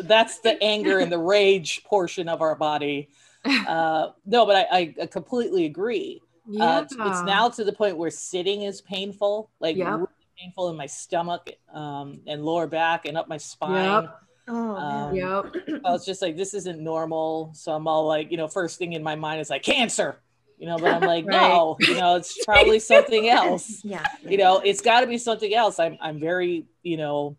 [0.00, 3.08] that's the anger and the rage portion of our body.
[3.46, 6.20] Uh, no, but I, I completely agree.
[6.46, 6.62] Yeah.
[6.62, 10.00] Uh, it's, it's now to the point where sitting is painful, like Yep.
[10.44, 14.02] Painful in my stomach um, and lower back and up my spine.
[14.02, 14.18] Yep.
[14.48, 15.80] Oh, Um, Yep.
[15.84, 17.52] I was just like, this isn't normal.
[17.54, 20.20] So I'm all like, you know, first thing in my mind is like cancer,
[20.58, 21.40] you know, but I'm like, Right.
[21.40, 23.82] no, you know, it's probably something else.
[23.84, 24.04] yeah.
[24.22, 25.78] You know, it's got to be something else.
[25.78, 27.36] I'm, I'm very, you know,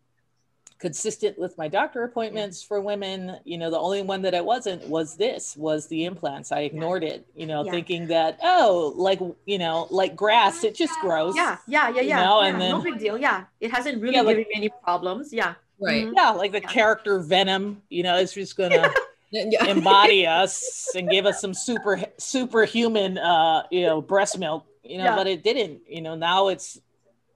[0.77, 3.37] consistent with my doctor appointments for women.
[3.45, 6.51] You know, the only one that I wasn't was this, was the implants.
[6.51, 7.71] I ignored it, you know, Yeah.
[7.71, 11.35] thinking that, oh, like, you know, like grass, it just grows.
[11.35, 12.23] Yeah, yeah, yeah, You yeah.
[12.23, 13.17] know, yeah, and no big deal.
[13.17, 15.31] Yeah, it hasn't really Yeah, like- given me any problems.
[15.33, 16.07] Yeah, Right.
[16.15, 16.67] Yeah, like the Yeah.
[16.69, 18.93] character Venom, you know, it's just gonna
[19.31, 19.65] Yeah.
[19.65, 25.05] embody us and give us some super superhuman uh you know breast milk you know
[25.05, 25.15] Yeah.
[25.15, 26.79] but it didn't you know now it's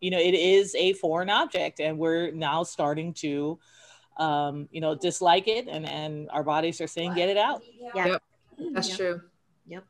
[0.01, 3.59] you know it is a foreign object and we're now starting to
[4.17, 7.61] um you know dislike it and and our bodies are saying get it out
[7.95, 8.23] yeah, Yep.
[8.73, 8.95] That's Yeah.
[8.97, 9.21] true.
[9.67, 9.83] Yep.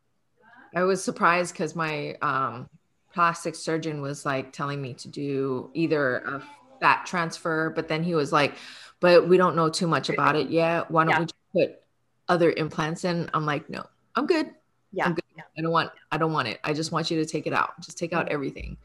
[0.76, 2.70] I was surprised because my um,
[3.12, 6.44] plastic surgeon was like telling me to do either a
[6.80, 8.54] fat transfer, but then he was like,
[9.00, 10.92] "But we don't know too much about it yet.
[10.92, 11.20] Why don't Yeah.
[11.20, 11.82] we just put
[12.28, 13.84] other implants in?" I'm like, "No,
[14.16, 14.54] I'm good.
[14.92, 15.24] yeah, I'm good.
[15.36, 15.44] yeah.
[15.58, 15.92] I don't want.
[16.12, 16.60] I don't want it.
[16.64, 17.80] I just want you to take it out.
[17.82, 18.78] Just take out everything."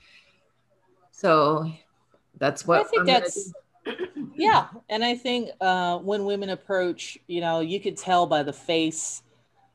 [1.25, 1.73] So
[2.39, 3.53] that's what i think I'm that's
[4.37, 8.53] yeah and i think uh when women approach you know you could tell by the
[8.53, 9.23] face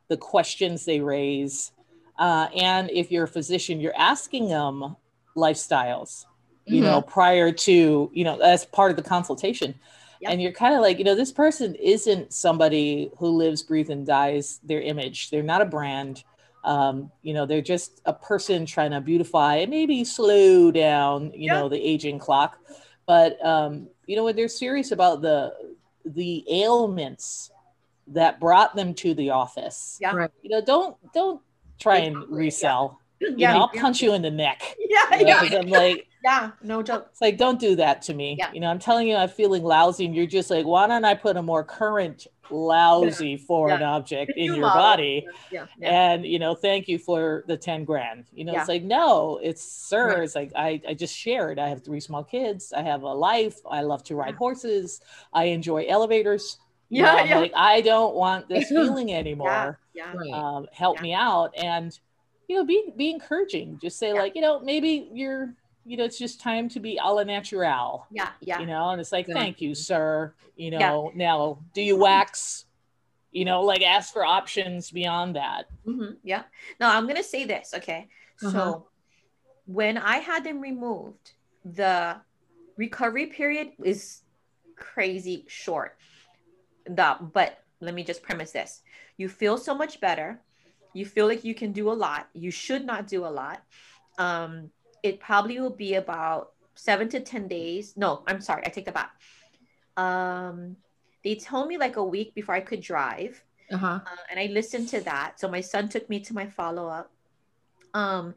[0.10, 1.72] the questions they raise
[2.20, 4.96] uh and if you're a physician you're asking them
[5.36, 6.26] lifestyles
[6.66, 9.74] you know prior to you know as part of the consultation.
[10.22, 10.34] Yep.
[10.34, 14.06] and you're kind of like you know this person isn't somebody who lives breathes and
[14.06, 15.30] dies their image.
[15.30, 16.26] They're not a brand
[16.64, 21.50] um, you know they're just a person trying to beautify and maybe slow down you
[21.50, 22.58] know the aging clock
[23.06, 25.54] but um, you know when they're serious about the
[26.06, 27.52] the ailments
[28.08, 30.16] that brought them to the office Yeah.
[30.16, 30.32] Right.
[30.42, 31.42] you know don't don't
[31.80, 35.30] try and resell you Yeah, know i'll punch you in the neck yeah, you know,
[35.30, 36.52] yeah, 'cause i'm like yeah.
[36.62, 37.08] No joke.
[37.12, 38.36] it's like, don't do that to me.
[38.38, 38.52] Yeah.
[38.52, 41.14] You know, I'm telling you, I'm feeling lousy, and you're just like, why don't I
[41.16, 44.82] put a more current lousy foreign object in your model.
[44.82, 45.28] body?
[45.52, 46.12] Yeah, yeah.
[46.12, 48.26] And you know, thank you for the 10 grand.
[48.34, 48.60] You know, Yeah.
[48.60, 50.08] it's like, no, it's sir.
[50.10, 50.24] Right.
[50.24, 51.60] It's like I, I just shared.
[51.60, 52.74] I have three small kids.
[52.74, 53.58] I have a life.
[53.70, 55.02] I love to ride horses.
[55.34, 56.58] I enjoy elevators.
[56.92, 57.38] You know, Yeah, I'm yeah.
[57.38, 60.34] like, I don't want this feeling anymore Yeah, Right.
[60.34, 61.02] um, help Yeah.
[61.04, 61.98] me out and
[62.48, 64.14] you know be be encouraging just say Yeah.
[64.16, 65.54] like you know maybe you're
[65.90, 68.60] you know it's just time to be a la natural yeah, yeah.
[68.60, 70.92] you know and it's like thank you sir you Yeah.
[70.92, 72.66] know now do you wax
[73.32, 76.44] you know like ask for options beyond that hmm Yeah.
[76.80, 77.74] No, I'm gonna say this.
[77.74, 78.08] Okay.
[78.44, 78.52] Uh-huh.
[78.52, 78.88] So
[79.66, 81.34] when I had them removed,
[81.66, 82.18] the
[82.78, 84.22] recovery period is
[84.76, 85.98] crazy short.
[86.86, 88.82] The but let me just premise this:
[89.18, 90.42] you feel so much better.
[90.94, 92.28] You feel like you can do a lot.
[92.34, 93.62] You should not do a lot.
[94.18, 94.72] Um,
[95.04, 97.96] it probably will be about seven to ten days.
[97.98, 99.12] No, I'm sorry, I take that back.
[99.98, 100.78] Um,
[101.24, 104.00] they told me like a week before I could drive Uh-huh.
[104.02, 105.40] uh, and I listened to that.
[105.40, 107.12] So my son took me to my follow up.
[107.94, 108.34] Um,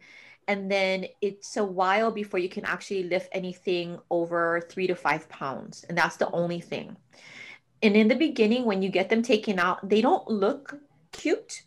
[0.48, 5.28] and then it's a while before you can actually lift anything over three to five
[5.28, 6.96] pounds, and that's the only thing.
[7.82, 10.78] And in the beginning, when you get them taken out, they don't look
[11.12, 11.62] cute,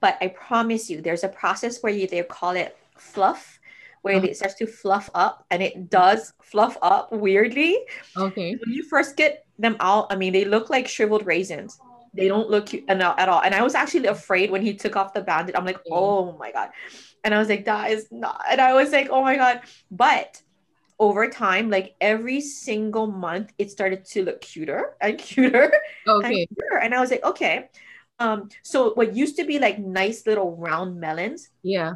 [0.00, 3.57] but I promise you, there's a process where you they call it fluff,
[4.02, 4.26] where Uh-huh.
[4.26, 7.78] it starts to fluff up, and it does fluff up weirdly
[8.16, 8.56] Okay.
[8.56, 11.78] when you first get them out, I mean, they look like shriveled raisins.
[12.14, 13.42] They don't look cute at all.
[13.42, 15.54] And I was actually afraid when he took off the bandage.
[15.54, 16.70] I'm like, oh my God.
[17.22, 18.42] And I was like, that is not.
[18.50, 19.60] And I was like, oh my God.
[19.90, 20.40] But
[20.98, 25.70] over time, like every single month, it started to look cuter and cuter
[26.08, 26.26] Okay.
[26.26, 26.78] and cuter.
[26.82, 27.68] And I was like, okay.
[28.18, 31.94] Um, so what used to be like nice little round melons Yeah.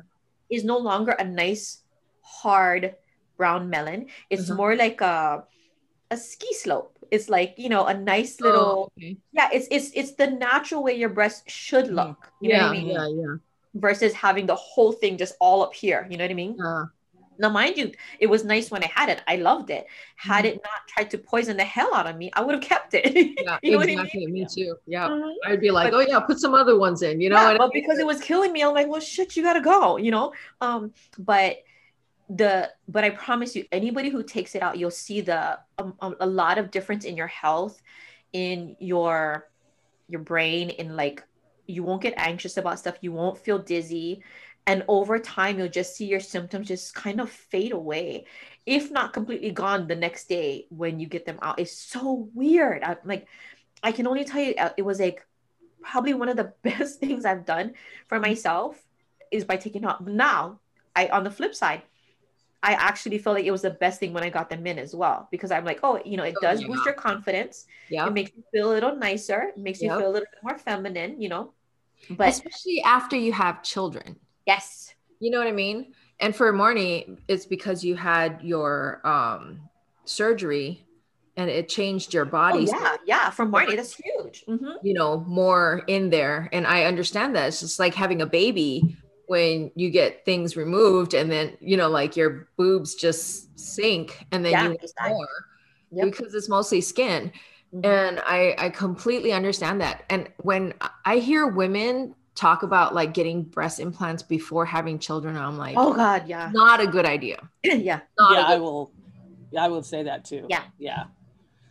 [0.50, 1.81] is no longer a nice
[2.22, 2.94] hard
[3.36, 4.06] brown melon.
[4.30, 4.56] It's Uh-huh.
[4.56, 5.44] more like a
[6.10, 6.98] a ski slope.
[7.10, 9.16] It's like you know a nice Oh, little okay.
[9.32, 9.48] yeah.
[9.52, 11.94] It's it's it's the natural way your breast should Mm.
[11.94, 12.32] look.
[12.40, 12.68] You know Yeah.
[12.68, 12.86] what I mean?
[12.88, 13.08] Yeah.
[13.08, 13.34] Yeah.
[13.74, 16.06] Versus having the whole thing just all up here.
[16.10, 16.56] You know what I mean?
[17.38, 19.22] Now, mind you, it was nice when I had it.
[19.26, 19.86] I loved it.
[20.16, 20.48] Had Mhm.
[20.48, 23.04] it not tried to poison the hell out of me, I would have kept it.
[23.46, 23.58] yeah.
[23.62, 24.32] you know what I mean?
[24.32, 24.76] Me too.
[24.86, 25.08] Yeah.
[25.08, 25.32] Mhm.
[25.46, 27.20] I'd be like, But- oh yeah, put some other ones in.
[27.22, 27.40] You know.
[27.40, 30.10] yeah, but because it was killing me, I'm like, well, shit, you gotta go, you
[30.10, 30.34] know.
[30.60, 31.56] Um, but
[32.36, 36.16] the but I promise you, anybody who takes it out, you'll see the um, um,
[36.20, 37.82] a lot of difference in your health,
[38.32, 39.48] in your
[40.08, 41.22] your brain, in like
[41.66, 44.22] you won't get anxious about stuff, you won't feel dizzy,
[44.66, 48.24] and over time you'll just see your symptoms just kind of fade away
[48.64, 51.58] if not completely gone the next day when you get them out.
[51.58, 52.82] It's so weird.
[52.82, 53.26] I'm like
[53.84, 55.26] i can only tell you uh, it was like
[55.82, 57.72] probably one of the best things i've done
[58.06, 58.80] for myself
[59.32, 60.06] is by taking out.
[60.06, 60.60] Now
[60.94, 61.82] i on the flip side
[62.62, 64.94] i actually feel like it was the best thing when i got them in as
[64.94, 66.68] well because i'm like oh you know it Oh, does yeah.
[66.68, 68.06] boost your confidence Yeah.
[68.06, 70.58] it makes you feel a little nicer it makes you feel a little bit more
[70.58, 71.52] feminine you know
[72.10, 74.16] but Especially after you have children.
[74.46, 75.94] yes You know what I mean?
[76.18, 79.60] And for Marni, it's because you had your um
[80.04, 80.84] surgery
[81.36, 82.66] and it changed your oh, body.
[82.66, 84.74] so yeah yeah for Marni, that's huge Mhm.
[84.82, 86.48] you know, more in there.
[86.52, 87.46] And I understand that.
[87.48, 88.96] It's just like having a baby
[89.32, 94.44] when you get things removed and then, you know, like your boobs just sink and
[94.44, 95.12] then Yeah, you want exactly.
[95.14, 95.28] more
[95.90, 96.04] Yep.
[96.04, 97.32] because it's mostly skin.
[97.74, 97.82] Mhm.
[97.82, 100.04] And I, I completely understand that.
[100.10, 100.74] And when
[101.06, 105.94] I hear women talk about like getting breast implants before having children, I'm like, oh
[105.94, 107.38] god yeah not a good idea.
[107.64, 108.92] yeah Not yeah, a I good, will.
[109.50, 110.46] Yeah, I will say that too.
[110.50, 110.64] Yeah.
[110.78, 111.04] yeah,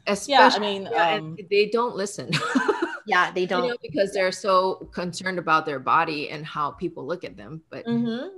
[0.08, 0.50] especially, yeah.
[0.56, 2.32] I mean, yeah, um, they don't listen.
[3.06, 7.24] yeah they don't know, because they're so concerned about their body and how people look
[7.24, 7.62] at them.
[7.70, 8.30] But Mhm.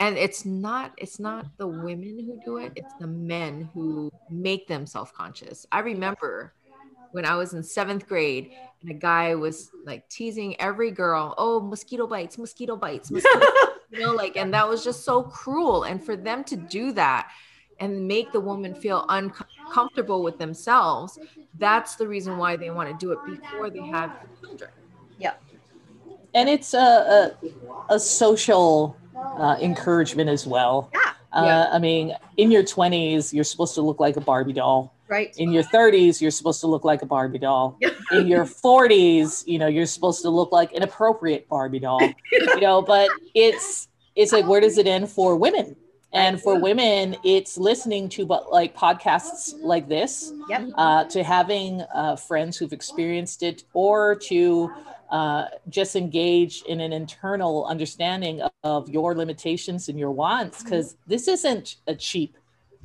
[0.00, 4.68] and it's not it's not the women who do it it's the men who make
[4.68, 6.54] them self-conscious i remember
[7.12, 8.50] when i was in seventh grade
[8.82, 13.80] and a guy was like teasing every girl oh mosquito bites mosquito bites mosquito bites,"
[13.90, 17.30] you know like and that was just so cruel and for them to do that
[17.80, 21.18] and make the woman feel uncomfortable with themselves
[21.58, 24.10] that's the reason why they want to do it before they have
[24.40, 24.70] children
[25.18, 25.34] Yeah.
[26.34, 30.90] and it's a a, a social uh, encouragement as well.
[30.94, 31.00] Yeah.
[31.32, 31.68] Uh, Yeah.
[31.72, 34.94] I mean, in your 20s, you're supposed to look like a Barbie doll.
[35.08, 37.78] right In your 30s, you're supposed to look like a Barbie doll.
[38.12, 42.00] In your 40s, you know, you're supposed to look like an appropriate Barbie doll.
[42.32, 45.76] You know, but it's it's like where does it end for women?
[46.16, 51.82] And for women, it's listening to but like podcasts like this, yep uh, to having
[51.94, 54.72] uh, friends who've experienced it, or to
[55.10, 60.96] uh, just engage in an internal understanding of, of your limitations and your wants, because
[61.06, 62.36] this isn't a cheap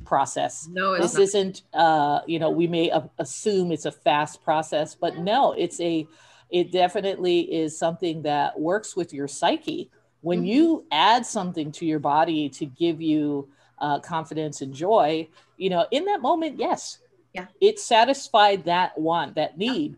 [0.04, 0.68] process.
[0.70, 1.22] no it's This not.
[1.22, 6.06] isn't, uh, you know, we may assume it's a fast process, but no, it's a,
[6.50, 9.90] it definitely is something that works with your psyche.
[10.22, 10.46] When Mhm.
[10.46, 15.86] you add something to your body to give you uh, confidence and joy, you know,
[15.90, 16.98] in that moment, yes,
[17.34, 17.48] Yeah.
[17.60, 19.96] it satisfied that want, that need.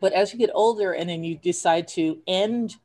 [0.00, 2.76] But as you get older and then you decide to end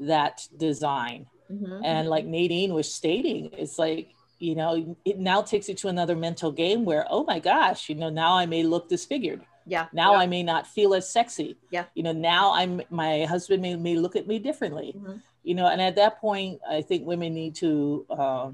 [0.00, 1.80] that design, Mhm.
[1.84, 4.08] and like Nadine was stating, it's like,
[4.40, 7.94] you know, it now takes you to another mental game where, oh my gosh, you
[7.94, 9.46] know, now I may look disfigured.
[9.66, 10.18] Yeah Now Yeah.
[10.20, 11.56] I may not feel as sexy.
[11.70, 11.84] Yeah.
[11.94, 14.94] You know, now I'm my husband may, may look at me differently.
[14.96, 15.22] Mhm.
[15.42, 18.50] You know, and at that point, I think women need to uh,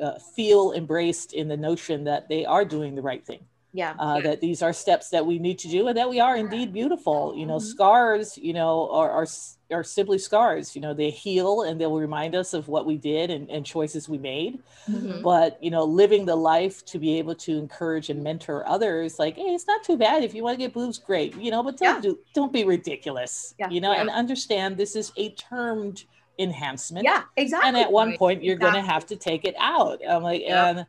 [0.00, 4.20] uh, feel embraced in the notion that they are doing the right thing yeah uh,
[4.20, 7.34] that these are steps that we need to do and that we are indeed beautiful
[7.36, 7.62] you know Mhm.
[7.72, 9.26] scars you know are, are
[9.72, 13.30] are simply scars you know they heal and they'll remind us of what we did
[13.30, 15.22] and, and choices we made Mhm.
[15.22, 19.34] but you know living the life to be able to encourage and mentor others like
[19.36, 21.76] hey it's not too bad if you want to get boobs great you know but
[21.76, 22.00] don't Yeah.
[22.00, 23.70] do don't be ridiculous Yeah.
[23.70, 24.02] you know Yeah.
[24.02, 26.04] and understand this is a termed
[26.38, 30.00] enhancement yeah exactly and at one point you're going to have to take it out
[30.08, 30.68] i'm like Yeah.
[30.68, 30.86] and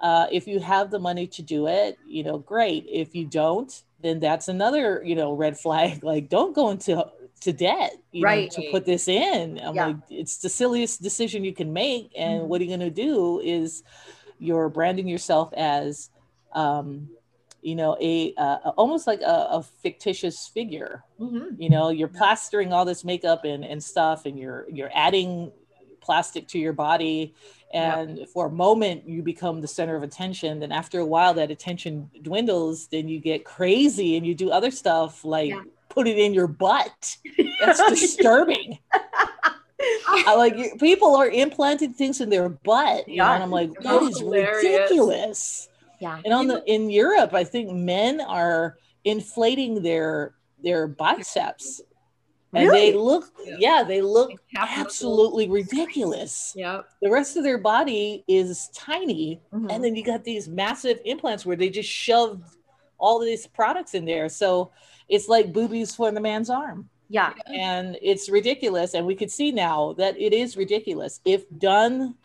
[0.00, 3.82] uh, if you have the money to do it you know great if you don't
[4.00, 7.04] then that's another you know red flag like don't go into
[7.40, 8.50] to debt you know, Right.
[8.50, 9.86] to put this in i'm Yeah.
[9.88, 12.46] like it's the silliest decision you can make and Mhm.
[12.48, 13.82] what are you going to do is
[14.38, 16.10] you're branding yourself as
[16.52, 17.08] um
[17.62, 21.56] you know a uh, almost like a, a fictitious figure Mhm.
[21.58, 25.50] you know you're plastering all this makeup and, and stuff and you're you're adding
[26.00, 27.34] plastic to your body
[27.76, 31.50] and for a moment you become the center of attention then after a while that
[31.50, 35.62] attention dwindles then you get crazy and you do other stuff like Yeah.
[35.88, 37.16] put it in your butt
[37.60, 38.78] that's disturbing
[40.08, 43.32] I like people are implanting things in their butt Yeah.
[43.34, 44.62] and i'm like That's hilarious.
[44.64, 45.68] ridiculous
[46.00, 51.80] yeah and on the in Europe, I think men are inflating their their biceps.
[52.56, 53.56] And they look, Yeah.
[53.58, 56.52] yeah, they look Half absolutely ridiculous.
[56.56, 56.86] Yep.
[57.02, 59.40] The rest of their body is tiny.
[59.52, 59.70] Mhm.
[59.72, 62.44] And then you got these massive implants where they just shoved
[62.98, 64.28] all these products in there.
[64.28, 64.70] So
[65.08, 66.88] it's like boobies for the man's arm.
[67.08, 68.94] yeah And it's ridiculous.
[68.94, 71.20] And we could see now that it is ridiculous.
[71.24, 72.16] If done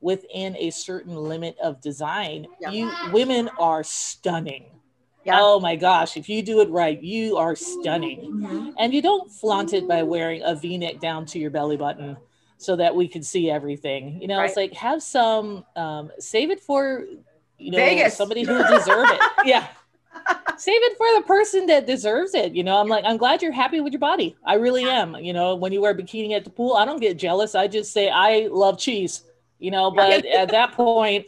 [0.00, 2.70] within a certain limit of design, Yeah.
[2.70, 4.66] you women are stunning.
[5.28, 5.38] Yeah.
[5.40, 8.20] Oh my gosh, if you do it right, you are stunning.
[8.32, 8.74] Mhm.
[8.78, 12.16] And you don't flaunt it by wearing a v-neck down to your belly button.
[12.60, 14.20] so that we could see everything.
[14.20, 17.04] You know, it's like have some um save it for
[17.56, 18.16] you know Vegas.
[18.16, 19.20] somebody who deserve it.
[19.44, 19.64] Yeah.
[20.56, 22.52] Save it for the person that deserves it.
[22.52, 24.34] You know, I'm like, I'm glad you're happy with your body.
[24.44, 25.14] I really am.
[25.14, 27.54] You know, when you wear bikini at the pool, I don't get jealous.
[27.54, 29.22] I just say I love cheese.
[29.60, 31.26] You know, but at that point,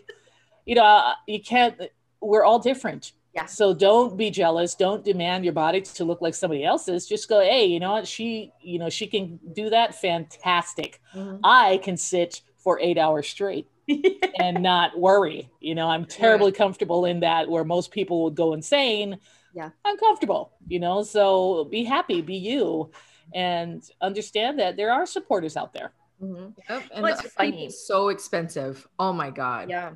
[0.66, 1.80] you know, uh, you can't.
[2.20, 3.12] We're all different.
[3.34, 3.46] Yeah.
[3.46, 4.74] So don't be jealous.
[4.74, 7.06] Don't demand your body to look like somebody else's.
[7.06, 8.08] Just go, hey, you know what?
[8.08, 9.94] She, you know, she can do that.
[9.94, 11.00] Fantastic.
[11.14, 11.40] Mhm.
[11.44, 13.68] I can sit for eight hours straight
[14.40, 15.48] and not worry.
[15.60, 19.18] You know, I'm terribly comfortable in that where most people would go insane.
[19.54, 19.70] Yeah.
[19.84, 22.90] I'm comfortable, you know, so be happy, be you,
[23.34, 25.92] and understand that there are supporters out there.
[26.22, 26.50] Mm-hmm.
[26.68, 26.82] Yep.
[26.94, 27.70] And Well, it's funny.
[27.70, 28.86] so expensive.
[28.98, 29.70] Oh my god.
[29.70, 29.92] Yeah.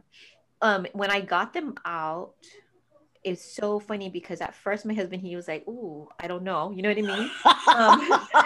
[0.63, 2.35] Um, when I got them out,
[3.25, 6.71] it's so funny because at first my husband he was like, "Ooh, I don't know,"
[6.71, 7.31] you know what I mean?
[7.69, 7.99] Um,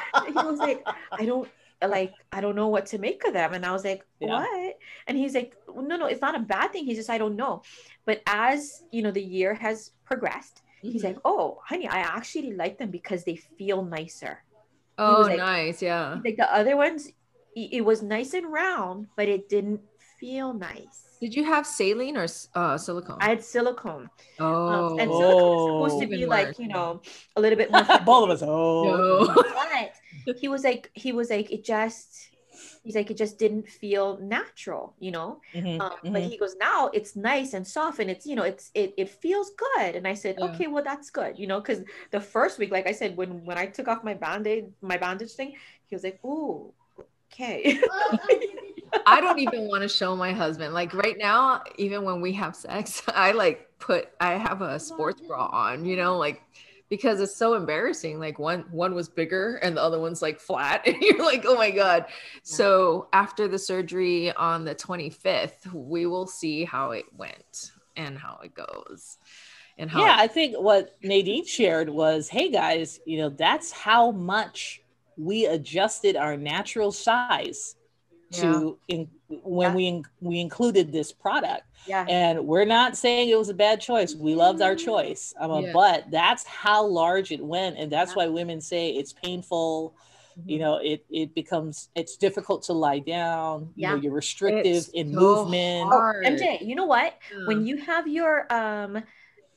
[0.27, 1.49] he was like, "I don't
[1.83, 4.29] like, I don't know what to make of them," and I was like, Yeah.
[4.29, 6.85] "What?" And he's like, "No, no, it's not a bad thing.
[6.87, 7.62] He's just, I don't know."
[8.07, 12.79] But as you know, the year has progressed, he's like, "Oh, honey, I actually like
[12.79, 14.45] them because they feel nicer."
[14.97, 15.83] Oh, like- nice.
[15.83, 16.21] Yeah.
[16.25, 17.11] Like the other ones,
[17.55, 19.81] it was nice and round, but it didn't
[20.19, 21.08] feel nice.
[21.21, 23.19] Did you have saline or uh, silicone?
[23.21, 24.09] I had silicone.
[24.41, 26.57] oh, Um, and silicone's supposed to Even be worse.
[26.57, 27.01] like, you know,
[27.37, 27.85] a little bit more.
[28.05, 28.43] Both of us.
[28.43, 29.43] Oh, no.
[30.27, 32.31] But he was like, he was like, it just,
[32.85, 35.41] he's like, it just didn't feel natural, you know.
[35.55, 36.31] Mhm, Um, But mhm.
[36.31, 39.51] he goes, now it's nice and soft, and it's, you know, it's it it feels
[39.57, 39.97] good.
[39.97, 40.49] And I said, Yeah.
[40.49, 43.59] okay, well that's good, you know, because the first week, like I said, when when
[43.59, 45.55] I took off my band-aid, my bandage thing,
[45.87, 46.73] he was like, ooh,
[47.33, 47.81] okay.
[49.07, 50.74] I don't even want to show my husband.
[50.74, 55.20] Like right now, even when we have sex, I like put I have a sports
[55.20, 56.42] bra on, you know, like
[56.88, 58.18] because it's so embarrassing.
[58.18, 60.83] Like one one was bigger and the other one's like flat.
[60.87, 62.07] And you're like, oh my God.
[62.42, 68.40] So after the surgery on the 25th, we will see how it went and how
[68.42, 69.18] it goes.
[69.77, 74.11] And how yeah, I think what Nadine shared was, hey guys, you know, that's how
[74.11, 74.83] much
[75.16, 77.77] we adjusted our natural size
[78.33, 79.75] to in, when Yeah.
[79.77, 81.62] we in, we included this product.
[81.87, 82.05] yeah.
[82.09, 84.14] And we're not saying it was a bad choice.
[84.14, 85.33] We loved our choice.
[85.38, 85.73] Um, Yeah.
[85.73, 87.79] But that's how large it went.
[87.79, 89.95] And that's why women say it's painful.
[90.38, 90.51] Mm-hmm.
[90.51, 93.73] You know, it, it becomes, it's difficult to lie down.
[93.77, 94.01] You know, Yeah.
[94.03, 95.88] you're restrictive It's in so movement.
[95.88, 96.25] hard.
[96.27, 97.14] MJ, you know what?
[97.47, 99.03] when you have your um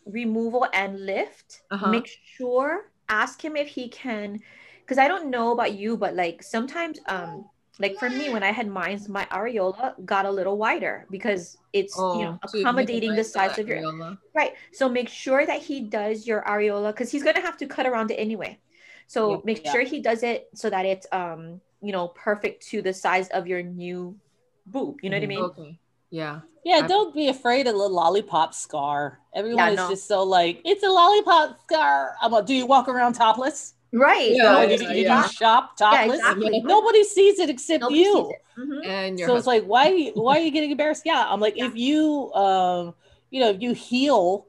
[0.05, 1.88] removal and lift Uh-huh.
[1.89, 4.39] make sure ask him if he can
[4.81, 7.45] because i don't know about you but like sometimes um
[7.79, 11.95] like for me when i had mines my areola got a little wider because it's
[11.97, 14.17] you know Oh, accommodating the size of your areola.
[14.36, 17.65] right so make sure that he does your areola because he's going to have to
[17.67, 18.60] cut around it anyway
[19.07, 19.38] so Yeah.
[19.45, 19.71] make Yeah.
[19.71, 23.47] sure he does it so that it's um you know perfect to the size of
[23.47, 24.17] your new
[24.65, 25.79] boob you know what i mean Okay.
[26.12, 26.41] Yeah.
[26.63, 29.19] Yeah, I- don't be afraid of the lollipop scar.
[29.34, 29.89] Everyone is no.
[29.89, 32.15] just so like, it's a lollipop scar.
[32.21, 33.73] I'm like, do you walk around topless?
[33.93, 35.27] Right Yeah, No, Oh, did, yeah, did you yeah.
[35.27, 36.62] shop Yeah, exactly.
[36.62, 38.15] Nobody sees it except Nobody you.
[38.15, 38.41] sees it.
[38.62, 38.86] Mhm.
[38.86, 39.89] And your So it's like, why?
[39.91, 41.04] are you- Why are you getting embarrassed?
[41.06, 42.93] Yeah, I'm like, if you, um,
[43.30, 44.47] you know, if you heal,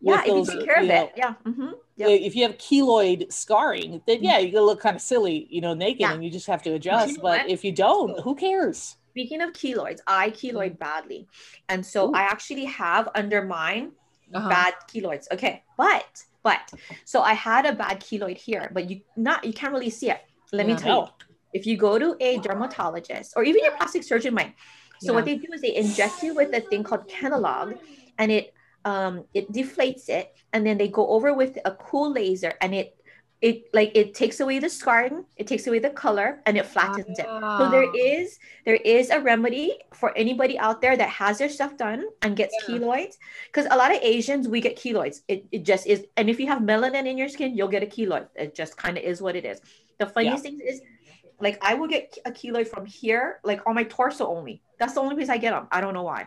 [0.00, 1.12] Yeah, with if you take care of you know, it.
[1.16, 1.34] Yeah.
[1.44, 5.60] hmm if you have keloid scarring, then yeah, you're gonna look kind of silly, you
[5.60, 6.12] know, naked, Yeah.
[6.14, 7.16] and you just have to adjust.
[7.16, 7.50] know but what?
[7.50, 8.96] if you don't, who cares?
[9.10, 11.26] Speaking of keloids, I keloid badly.
[11.68, 12.14] And so Ooh.
[12.14, 13.92] I actually have under mine
[14.32, 14.48] Uh-huh.
[14.48, 15.26] bad keloids.
[15.32, 15.64] Okay.
[15.76, 16.62] But, but,
[17.12, 20.20] so I had a bad keloid here, but you not, you can't really see it.
[20.58, 21.26] Let me tell you.
[21.58, 24.54] If you go to a dermatologist or even your plastic surgeon might.
[25.00, 27.78] So what they do is they inject you with a thing called Kenalog
[28.20, 28.46] and it
[28.84, 32.88] um it deflates it and then they go over with a cool laser and it
[33.40, 37.18] it like it takes away the scarring, it takes away the color and it flattens
[37.18, 37.26] it.
[37.26, 37.92] So there Ah.
[37.94, 42.36] is there is a remedy for anybody out there that has their stuff done and
[42.36, 42.66] gets Yeah.
[42.78, 43.14] keloids.
[43.46, 45.22] Because a lot of Asians we get keloids.
[45.28, 46.04] It, it just is.
[46.16, 48.26] And if you have melanin in your skin, you'll get a keloid.
[48.34, 49.60] It just kind of is what it is.
[49.98, 50.80] The funniest thing is,
[51.40, 54.62] like I will get a keloid from here, like on my torso only.
[54.80, 55.68] That's the only place I get them.
[55.70, 56.26] I don't know why.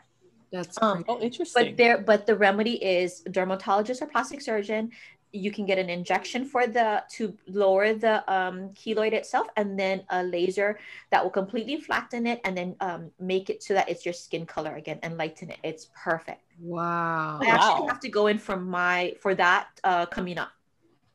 [0.52, 1.04] That's Um.
[1.10, 1.66] Oh, interesting.
[1.72, 4.92] But there, but the remedy is dermatologist or plastic surgeon.
[5.34, 10.04] You can get an injection for the to lower the um, keloid itself, and then
[10.10, 10.80] a laser
[11.12, 14.46] that will completely flatten it, and then um, make it so that it's your skin
[14.46, 15.60] color again and lighten it.
[15.64, 16.42] It's perfect.
[16.58, 17.40] wow.
[17.42, 17.88] I actually Wow.
[17.88, 20.52] have to go in for my for that uh, coming up.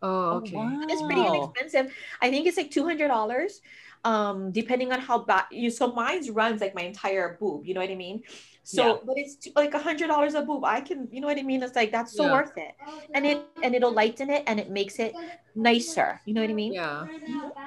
[0.03, 0.81] Oh, okay.
[0.89, 1.27] It's pretty Wow.
[1.27, 1.93] inexpensive.
[2.21, 3.61] I think it's like two hundred dollars,
[4.05, 5.71] um, depending on how bad you.
[5.71, 7.67] So mine's runs like my entire boob.
[7.67, 8.23] You know what I mean?
[8.67, 8.99] So, Yeah.
[9.07, 10.65] but it's like a hundred dollars a boob.
[10.65, 11.63] I can, you know what I mean?
[11.63, 12.35] It's like that's so Yeah.
[12.35, 12.75] worth it,
[13.15, 15.15] and it and it'll lighten it and it makes it
[15.55, 16.21] nicer.
[16.27, 16.75] You know what I mean?
[16.75, 17.07] Yeah.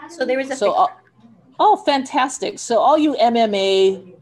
[0.10, 0.88] So there is a So, fix- uh,
[1.60, 2.60] Oh, fantastic.
[2.60, 4.14] So all you MMA,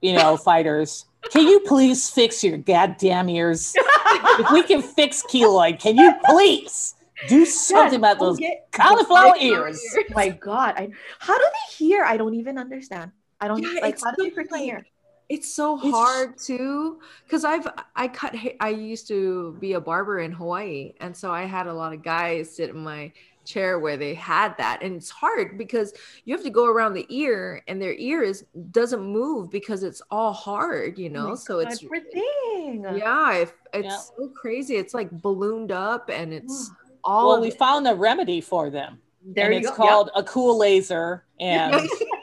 [0.00, 3.74] you know, fighters, can you please fix your goddamn ears?
[3.76, 6.94] if we can fix keloid, can you please
[7.28, 9.80] do something about those get- cauliflower get ears?
[10.14, 10.88] My God, I,
[11.18, 12.04] how do they hear?
[12.04, 13.12] I don't even understand.
[13.40, 14.00] I don't Yeah, like.
[14.02, 14.86] How do they freaking like, hear?
[15.28, 17.66] It's so It's- hard too, because I've
[17.96, 18.34] I cut.
[18.60, 22.02] I used to be a barber in Hawaii, and so I had a lot of
[22.02, 23.12] guys sit in my
[23.44, 25.92] chair where they had that, and it's hard because
[26.24, 30.00] you have to go around the ear, and their ear is doesn't move because it's
[30.12, 31.30] all hard, you oh know.
[31.32, 33.96] Oh so God, it's yeah, it, it's Yeah.
[33.96, 34.76] so crazy.
[34.76, 36.70] It's like ballooned up, and it's
[37.04, 37.58] all Well, we it.
[37.58, 39.00] found a remedy for them.
[39.24, 39.82] There and you it's go.
[39.84, 39.90] Yep.
[39.90, 41.74] called a cool laser and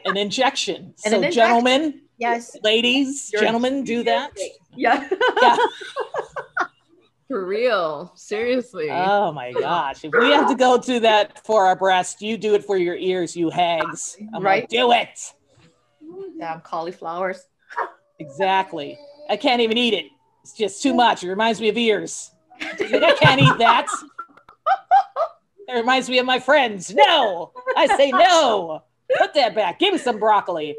[0.06, 0.93] an injection.
[1.06, 1.34] And so, an injection.
[1.34, 2.58] gentlemen, Yes.
[2.64, 4.32] ladies, You're- gentlemen, do that.
[4.76, 5.08] Yeah.
[5.42, 5.58] Yeah.
[7.28, 8.12] for real.
[8.16, 8.90] Seriously.
[8.92, 10.04] Oh my gosh.
[10.04, 12.96] If we have to go to that for our breast, you do it for your
[12.96, 14.18] ears, you hags.
[14.34, 14.64] I'm Right.
[14.64, 15.20] like, do it.
[16.40, 17.42] Damn cauliflowers.
[18.20, 18.98] Exactly.
[19.30, 20.06] I can't even eat it.
[20.44, 21.24] It's just too much.
[21.24, 22.32] It reminds me of ears.
[22.62, 23.88] Like, I can't eat that.
[25.68, 26.94] It reminds me of my friends.
[26.94, 27.52] No.
[27.76, 28.84] I say no.
[29.18, 29.80] Put that back.
[29.80, 30.76] Give me some broccoli.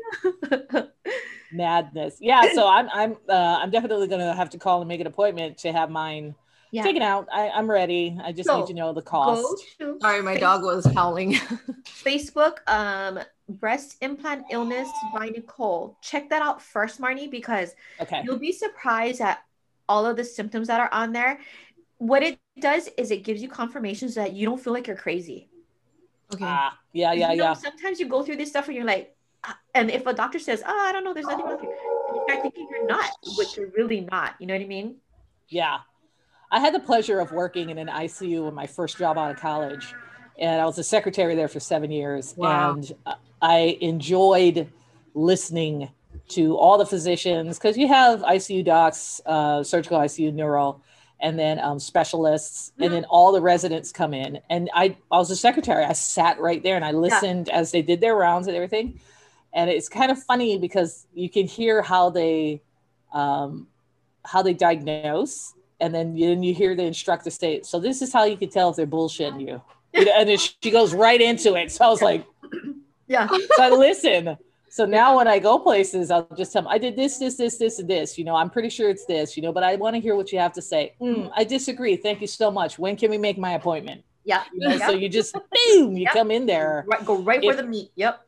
[1.54, 2.18] Madness.
[2.20, 5.58] Yeah, so I'm I'm uh, I'm definitely gonna have to call and make an appointment
[5.58, 6.34] to have mine
[6.72, 6.82] Yeah.
[6.82, 7.28] taken out.
[7.32, 8.18] I, I'm ready.
[8.22, 9.64] I just So, need to know the cost.
[9.78, 11.34] to Sorry, my Face- dog was howling.
[11.84, 15.96] Facebook, um, breast implant illness by Nicole.
[16.02, 18.22] Check that out first, Marni, because Okay.
[18.24, 19.42] you'll be surprised at
[19.88, 21.38] all of the symptoms that are on there.
[21.98, 24.96] What it does is it gives you confirmation so that you don't feel like you're
[24.96, 25.48] crazy.
[26.34, 26.44] okay.
[26.46, 27.52] Ah, yeah, yeah, You know, yeah.
[27.54, 29.14] Sometimes you go through this stuff and you're like,
[29.74, 31.70] and if a doctor says, "Oh, I don't know, there's nothing wrong with you,"
[32.08, 34.34] and you start thinking you're not, which you're really not.
[34.38, 34.96] You know what I mean?
[35.48, 35.78] Yeah.
[36.50, 39.38] I had the pleasure of working in an ICU in my first job out of
[39.38, 39.92] college.
[40.38, 42.34] And I was a secretary there for seven years.
[42.36, 42.74] Wow.
[42.74, 42.92] And
[43.42, 44.70] I enjoyed
[45.14, 45.88] listening
[46.28, 50.80] to all the physicians because you have ICU docs, uh, surgical ICU, neuro,
[51.20, 54.38] and then um, specialists, and then all the residents come in.
[54.50, 55.84] And I, I was a secretary.
[55.84, 59.00] I sat right there and I listened as they did their rounds and everything.
[59.54, 62.60] And it's kind of funny because you can hear how they,
[63.12, 63.68] um,
[64.24, 68.12] how they diagnose, and then you, then you hear the instructor say, "So this is
[68.12, 69.62] how you can tell if they're bullshitting you."
[69.94, 71.70] And then she goes right into it.
[71.70, 72.26] So I was like,
[73.06, 73.28] Yeah.
[73.56, 74.36] so I listen.
[74.70, 77.58] So now when I go places, I'll just tell them I did this, this, this,
[77.58, 78.18] this, and this.
[78.18, 79.36] You know, I'm pretty sure it's this.
[79.36, 80.94] You know, but I want to hear what you have to say.
[81.00, 81.96] "Mm, I disagree.
[81.96, 82.76] Thank you so much.
[82.78, 84.02] When can we make my appointment?
[84.24, 84.42] Yeah.
[84.52, 84.86] You know, yeah.
[84.86, 86.12] so you just boom, you Yep.
[86.14, 87.90] come in there right, go right for if- the meat.
[87.94, 88.20] Yep.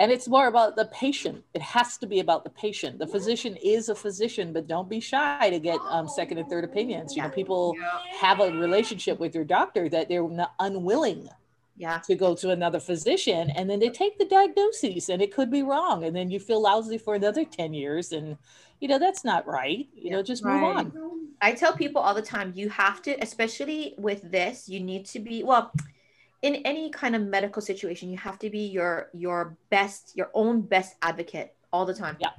[0.00, 1.44] And it's more about the patient.
[1.52, 2.98] It has to be about the patient.
[2.98, 6.64] The physician is a physician but don't be shy to get um, second and third
[6.64, 7.14] opinions.
[7.14, 7.76] You know people
[8.20, 11.28] have a relationship with your doctor that they're not unwilling
[11.76, 11.98] Yeah.
[12.08, 15.62] to go to another physician and then they take the diagnoses and it could be
[15.62, 18.36] wrong and then you feel lousy for another 10 years and
[18.80, 19.86] you know that's not right.
[20.04, 20.84] You know just move on.
[21.42, 25.18] I tell people all the time, you have to, especially with this, you need to
[25.28, 25.72] be well
[26.42, 28.10] in any kind of medical situation.
[28.10, 32.16] You have to be your your best, your own best advocate all the time.
[32.20, 32.30] Yeah.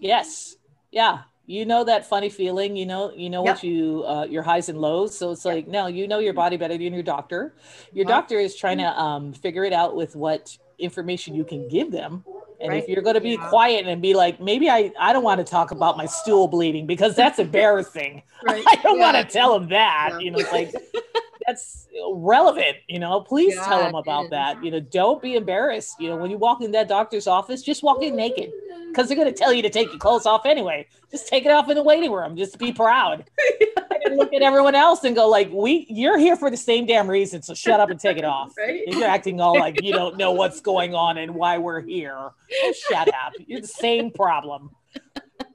[0.00, 0.56] yes
[0.90, 4.68] yeah you know that funny feeling you know you know what you uh, your highs
[4.68, 7.54] and lows so it's like no you know your body better than your doctor
[7.92, 8.14] your Uh-huh.
[8.20, 12.24] doctor is trying to um, figure it out with what information you can give them
[12.60, 15.38] and if you're going to be quiet and be like maybe i i don't want
[15.38, 18.64] to talk about my stool bleeding because that's embarrassing Right.
[18.72, 20.18] i don't want to tell them that Yeah.
[20.20, 20.72] you know it's like
[21.46, 23.20] that's relevant you know?
[23.20, 24.80] Please tell them about that you know?
[24.80, 26.16] don't be embarrassed you know?
[26.16, 28.52] When you walk in that doctor's office just walk in naked
[28.88, 30.86] because they're going to tell you to take your clothes off anyway.
[31.10, 33.24] Just take it off in the waiting room just be proud.
[34.06, 37.08] And look at everyone else and go like we you're here for the same damn
[37.08, 38.52] reason so shut up and take it off.
[38.54, 38.82] Right.
[38.86, 42.14] you're acting all like you don't know what's going on and why we're here.
[42.14, 43.32] Oh, shut up.
[43.46, 44.72] You're the same problem.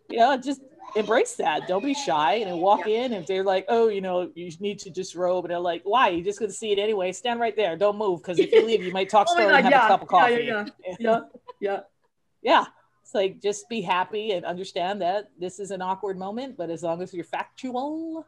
[0.09, 0.61] You know just
[0.95, 4.31] embrace that don't be shy and then walk in if they're like oh you know
[4.35, 7.11] you need to disrobe and they're like why you're just going to see it anyway
[7.11, 9.55] stand right there don't move because if you leave you might talk Oh my story
[9.55, 9.85] and have yeah.
[9.85, 10.65] a cup of Yeah, coffee yeah,
[10.99, 11.19] Yeah.
[11.59, 11.79] Yeah.
[12.41, 12.65] yeah
[13.03, 16.83] it's like just be happy and understand that this is an awkward moment but as
[16.83, 18.25] long as you're factual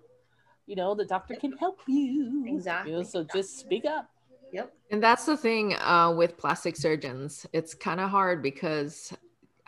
[0.68, 2.92] you know the doctor can help you Exactly.
[2.92, 4.10] you know, so just speak up
[4.54, 4.74] Yep.
[4.92, 7.46] And that's the thing uh, with plastic surgeons.
[7.54, 9.14] It's kind of hard because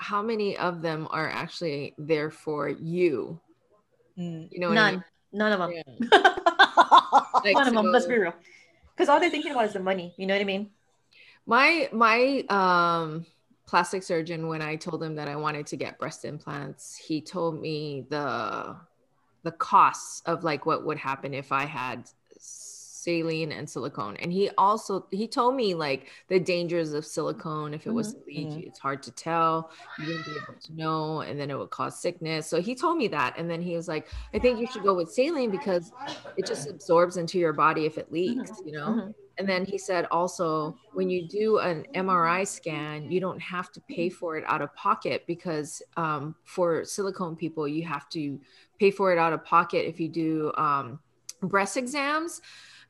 [0.03, 3.39] how many of them are actually there for you?
[4.17, 4.49] Mm.
[4.51, 5.03] You know, what I mean?
[5.31, 5.51] None.
[5.51, 5.71] None of them.
[5.71, 6.29] Yeah.
[7.43, 7.91] Like, None of them.
[7.91, 8.33] Let's be real.
[8.95, 10.13] Because all they're thinking about is the money.
[10.17, 10.69] You know what I mean?
[11.45, 13.25] my my um
[13.65, 17.61] plastic surgeon when i told him that i wanted to get breast implants he told
[17.61, 18.75] me the
[19.43, 22.09] the costs of like what would happen if i had
[23.03, 24.15] saline and silicone.
[24.17, 28.25] And he also he told me like the dangers of silicone if it was Mhm.
[28.27, 29.71] leak it's hard to tell.
[29.97, 32.47] You wouldn't be able to know and then it would cause sickness.
[32.47, 34.93] So he told me that and then he was like i think you should go
[34.95, 35.91] with saline because
[36.35, 38.87] it just absorbs into your body if it leaks you know?
[38.95, 39.13] Mhm.
[39.37, 43.81] and then he said also when you do an mri scan you don't have to
[43.81, 48.39] pay for it out of pocket because um, for silicone people you have to
[48.79, 50.99] pay for it out of pocket if you do um,
[51.41, 52.41] breast exams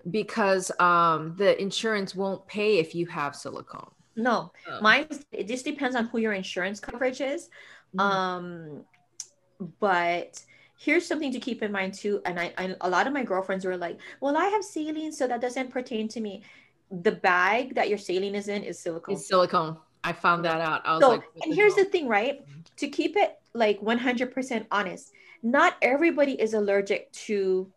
[0.10, 3.92] because um, the insurance won't pay if you have silicone.
[4.16, 4.82] No, Oh.
[4.82, 7.50] mine it just depends on who your insurance coverage is.
[7.96, 8.02] Mhm.
[8.02, 8.86] Um,
[9.80, 10.42] but
[10.78, 12.22] here's something to keep in mind too.
[12.26, 15.28] And I, I a lot of my girlfriends were like, "Well, I have saline, so
[15.28, 16.44] that doesn't pertain to me."
[16.92, 19.16] The bag that your saline is in is silicone.
[19.16, 19.78] It's silicone.
[20.04, 20.86] I found that out.
[20.86, 22.46] I was so, like, and here's the thing, right?
[22.78, 27.72] To keep it like 100% honest, not everybody is allergic to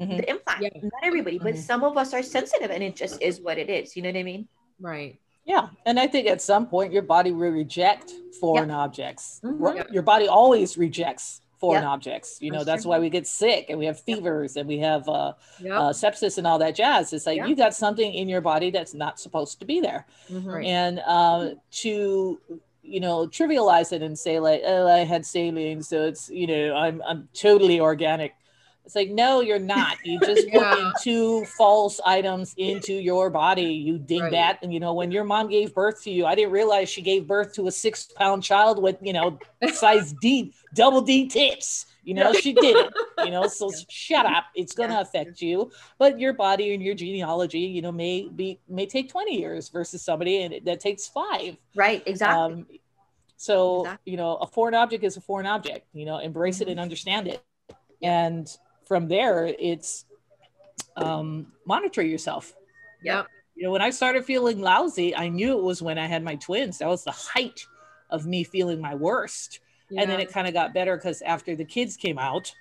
[0.00, 0.16] Mhm.
[0.16, 0.62] the implant.
[0.62, 0.68] Yeah.
[0.82, 1.58] Not everybody, but Mhm.
[1.58, 3.96] some of us are sensitive, and it just is what it is.
[3.96, 4.48] You know what I mean?
[4.80, 5.18] right.
[5.46, 9.40] Yeah, and I think at some point your body will reject foreign objects.
[9.42, 9.92] Mhm.
[9.92, 11.88] Your body always rejects foreign Yeah.
[11.90, 12.38] objects.
[12.40, 15.08] You know, That's that's why we get sick and we have fevers and we have
[15.08, 15.72] uh, Yep.
[15.72, 17.12] uh, sepsis and all that jazz.
[17.12, 17.46] It's like Yeah.
[17.46, 20.06] you got something in your body that's not supposed to be there.
[20.30, 20.66] Right.
[20.66, 21.50] And uh,
[21.82, 22.40] to
[22.82, 26.74] you know trivialize it and say like, oh, I had saline, so it's you know
[26.74, 28.34] I'm I'm totally organic.
[28.84, 29.98] It's like no, you're not.
[30.04, 30.58] You just Yeah.
[30.58, 33.62] put in two false items into your body.
[33.64, 34.32] You dingbat.
[34.32, 34.58] Right.
[34.62, 37.26] And you know when your mom gave birth to you, I didn't realize she gave
[37.26, 39.40] birth to a six pound child with you know
[39.72, 41.86] size D, double D tips.
[42.04, 42.94] You know she did it.
[43.22, 44.44] You know so shut up.
[44.54, 45.00] It's gonna Yeah.
[45.02, 49.38] affect you but your body and your genealogy you know may be may take 20
[49.38, 52.02] years versus somebody and that takes five Right?
[52.06, 52.54] Exactly.
[52.54, 52.66] um
[53.36, 54.10] so Exactly.
[54.12, 57.28] you know a foreign object is a foreign object you know embrace it and understand
[57.28, 57.42] it
[58.02, 58.56] and
[58.90, 60.04] from there it's
[60.96, 62.52] um monitor yourself
[63.04, 63.28] Yep.
[63.54, 66.34] you know when i started feeling lousy i knew it was when i had my
[66.34, 67.64] twins that was the height
[68.10, 69.60] of me feeling my worst
[69.96, 72.52] and then it kind of got better because after the kids came out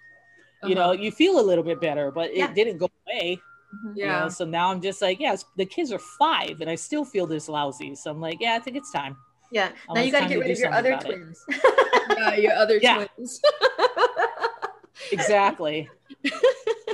[0.64, 0.76] you Uh-huh.
[0.76, 2.54] know you feel a little bit better but it Yeah.
[2.54, 3.42] didn't go away
[3.74, 3.98] Mhm.
[3.98, 4.20] you Yeah.
[4.20, 4.30] know?
[4.30, 7.50] so now i'm just like yes the kids are five and i still feel this
[7.50, 9.18] lousy so i'm like yeah i think it's time
[9.52, 9.72] Yeah.
[9.92, 11.44] Now you got to get rid of your other twins.
[12.18, 12.98] yeah, your other Yeah.
[12.98, 13.42] twins.
[15.12, 15.90] exactly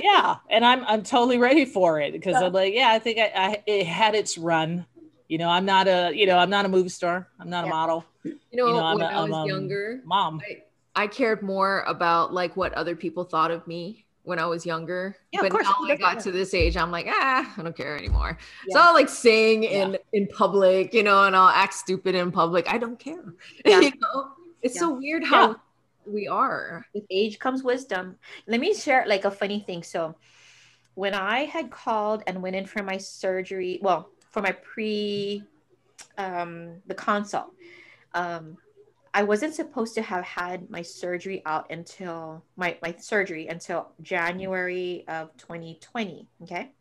[0.00, 3.32] yeah and i'm i'm totally ready for it because i'm like yeah i think I,
[3.34, 4.86] I it had its run.
[5.28, 7.28] You know i'm not a you know i'm not a movie star.
[7.40, 8.04] I'm not a model.
[8.22, 10.40] You know, You know, when a- I was um, younger, mom.
[10.48, 10.62] I,
[11.02, 15.16] I cared more about like what other people thought of me when I was younger.
[15.32, 17.76] Yeah, of but course, now I got to this age, I'm like, ah, I don't
[17.76, 18.38] care anymore.
[18.68, 18.86] So Yeah.
[18.86, 22.72] I'll like sing in in public, you know, and I'll act stupid in public.
[22.72, 23.34] I don't care.
[23.64, 23.80] Yeah.
[23.80, 24.28] you know,
[24.62, 25.56] it's so weird how
[26.06, 26.86] we are.
[26.94, 28.16] with age comes wisdom.
[28.46, 29.82] Let me share like a funny thing.
[29.82, 30.16] So
[30.94, 35.42] when I had called and went in for my surgery, well, for my pre
[36.18, 37.52] um the consult,
[38.14, 38.56] um
[39.14, 45.04] I wasn't supposed to have had my surgery out until my my surgery until January
[45.08, 46.72] of 2020, okay?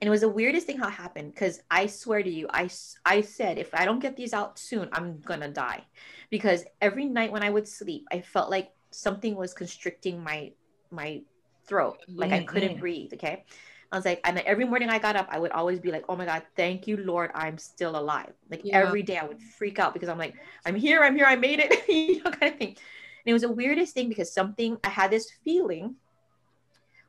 [0.00, 2.70] And it was the weirdest thing how it happened because I swear to you, I,
[3.04, 5.84] I said, if I don't get these out soon, I'm gonna die
[6.30, 10.52] because every night when I would sleep, I felt like something was constricting my
[10.90, 11.22] my
[11.68, 12.80] throat, like I couldn't Mhm.
[12.80, 13.12] breathe.
[13.14, 13.44] Okay,
[13.92, 16.16] I was like, and every morning I got up, I would always be like, "Oh
[16.16, 18.80] my God, thank you, Lord, I'm still alive." Like Yeah.
[18.82, 20.34] every day, I would freak out because I'm like,
[20.64, 22.68] "I'm here, I'm here, I made it," you know, kind of thing.
[22.68, 25.96] And it was the weirdest thing because something I had this feeling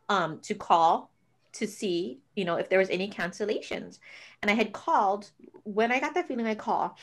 [0.10, 1.12] um to call
[1.54, 4.00] to see you know if there was any cancellations.
[4.42, 5.32] And i had called
[5.64, 6.98] when i got that feeling i call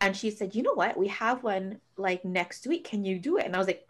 [0.00, 0.96] and she said you know what?
[0.98, 2.84] We have one like next week.
[2.84, 3.46] Can you do it?
[3.46, 3.86] And i was like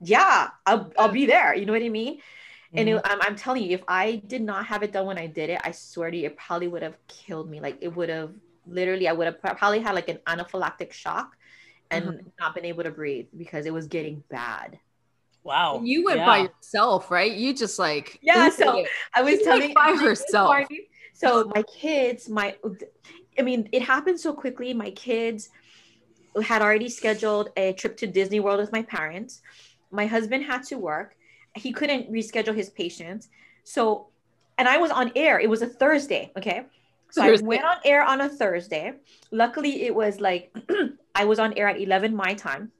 [0.00, 1.54] yeah i'll, I'll be there.
[1.54, 2.20] You know what i mean?
[2.76, 5.26] And it, I'm, I'm telling you if i did not have it done when i
[5.26, 7.60] did it i swear to you it probably would have killed me.
[7.60, 8.32] Like it would have
[8.66, 11.36] literally i would have probably had like an anaphylactic shock
[11.90, 12.32] and Mhm.
[12.40, 14.78] not been able to breathe because it was getting bad
[15.46, 16.26] wow And you went yeah.
[16.26, 17.32] by yourself, right?
[17.32, 18.88] You just like Yeah, oohed so it.
[19.14, 20.48] I was telling by herself.
[20.48, 22.56] morning- So my kids, my,
[23.38, 24.74] I mean, it happened so quickly.
[24.74, 25.48] My kids
[26.42, 29.40] had already scheduled a trip to Disney World with my parents.
[29.90, 31.16] My husband had to work.
[31.54, 33.28] He couldn't reschedule his patients.
[33.64, 34.08] So,
[34.58, 35.38] and I was on air.
[35.40, 36.32] It was a Thursday.
[36.36, 36.66] Okay.
[37.12, 37.46] So Thursday.
[37.46, 38.92] I went on air on a Thursday.
[39.30, 40.54] Luckily, it was like
[41.14, 42.72] I was on air at 11 my time.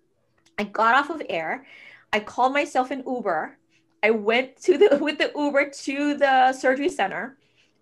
[0.58, 1.64] I got off of air.
[2.12, 3.56] I called myself an Uber.
[4.02, 7.36] I went to the with the Uber to the surgery center,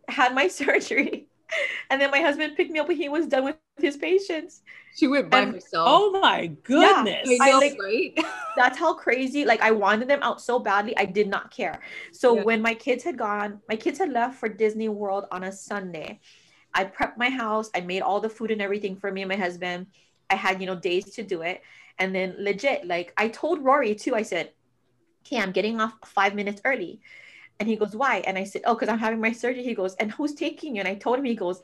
[0.09, 1.29] had my surgery,
[1.91, 4.63] and then my husband picked me up when he was done with his patients.
[4.97, 5.89] She went by And- herself.
[5.91, 7.29] Oh my goodness.
[7.29, 8.19] I I know, like- right?
[8.57, 9.45] That's how crazy.
[9.45, 11.81] Like I wanted them out so badly, I did not care.
[12.13, 12.45] So Yeah.
[12.45, 16.21] when my kids had gone, my kids had left for Disney World on a Sunday.
[16.73, 17.71] I prepped my house.
[17.75, 19.87] I made all the food and everything for me and my husband.
[20.31, 21.63] I had, you know, days to do it.
[21.99, 24.53] And then legit, like I told Rory too, I said,
[25.27, 27.01] okay, I'm getting off five minutes early.
[27.61, 28.19] And he goes, why?
[28.27, 29.63] And I said, oh, because I'm having my surgery.
[29.63, 30.81] He goes, and who's taking you?
[30.81, 31.63] And I told him, he goes,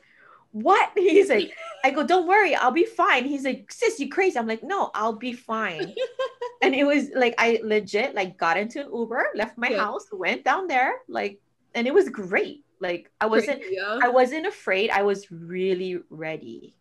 [0.51, 0.91] what?
[0.95, 1.51] He's like,
[1.83, 3.25] I go, don't worry, I'll be fine.
[3.25, 4.37] He's like, sis, you crazy.
[4.37, 5.93] I'm like, no, I'll be fine.
[6.61, 9.79] and it was like, I legit like got into an Uber, left my Yeah.
[9.79, 11.39] house, went down there, like,
[11.73, 12.63] and it was great.
[12.79, 13.99] Like I wasn't, Yeah.
[14.01, 14.89] I wasn't afraid.
[14.89, 16.75] I was really ready.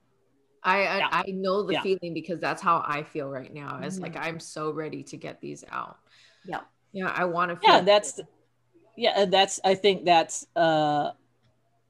[0.63, 1.09] I I, Yeah.
[1.13, 1.83] I know the Yeah.
[1.83, 3.81] feeling because that's how I feel right now.
[3.83, 5.99] It's like I'm so ready to get these out.
[6.45, 6.61] Yeah.
[6.93, 8.21] Yeah, I want to feel yeah that's
[8.97, 11.13] yeah and that's i think that's uh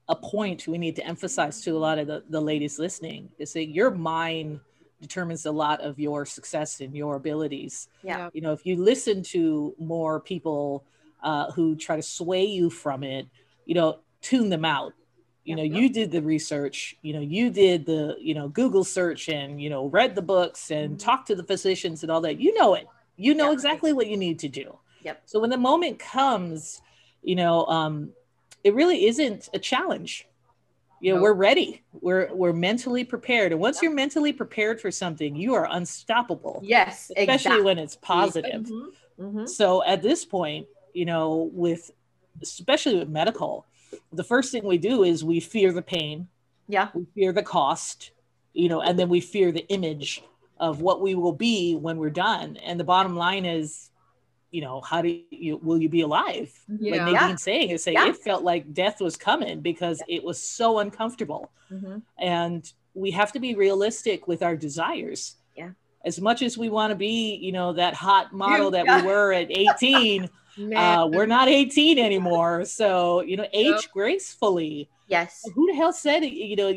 [0.09, 3.53] a point we need to emphasize to a lot of the, the ladies listening is
[3.55, 4.61] that your mind
[5.01, 8.29] determines a lot of your success and your abilities Yeah.
[8.35, 10.85] you know if you listen to more people
[11.23, 13.27] uh, who try to sway you from it
[13.65, 14.93] you know tune them out
[15.45, 19.29] you know you did the research you know you did the you know google search
[19.29, 22.57] and you know read the books and talked to the physicians and all that you
[22.59, 22.87] know it
[23.17, 23.53] you know Yeah.
[23.55, 25.23] exactly what you need to do Yep.
[25.25, 26.81] so when the moment comes
[27.23, 28.11] you know um
[28.65, 30.27] it really isn't a challenge
[31.01, 31.23] you know Nope.
[31.23, 35.67] we're ready we're we're mentally prepared and once you're mentally prepared for something you are
[35.71, 37.11] unstoppable Yes.
[37.17, 37.63] especially exactly.
[37.63, 38.87] when it's positive Mhm,
[39.19, 39.49] mhm.
[39.49, 41.91] so at this point, you know, with
[42.43, 43.67] especially with medical,
[44.13, 46.29] the first thing we do is we fear the pain,
[46.69, 46.89] Yeah.
[46.95, 48.13] we fear the cost,
[48.53, 50.23] you know, and then we fear the image
[50.59, 52.57] of what we will be when we're done.
[52.59, 53.91] And the bottom line is,
[54.51, 56.53] you know, how do you will you be alive?
[56.69, 57.05] Yeah.
[57.05, 58.09] Like Nadine's saying, is saying Yeah.
[58.09, 62.03] it felt like death was coming because it was so uncomfortable Mhm.
[62.19, 65.37] and we have to be realistic with our desires.
[65.57, 65.71] Yeah.
[66.05, 69.01] As much as we want to be, you know, that hot model that Yeah.
[69.03, 70.29] we were at 18,
[70.59, 72.65] uh, we're not 18 anymore.
[72.65, 74.89] So, you know, age gracefully.
[75.09, 75.49] Yes.
[75.55, 76.73] Who the hell said, you know,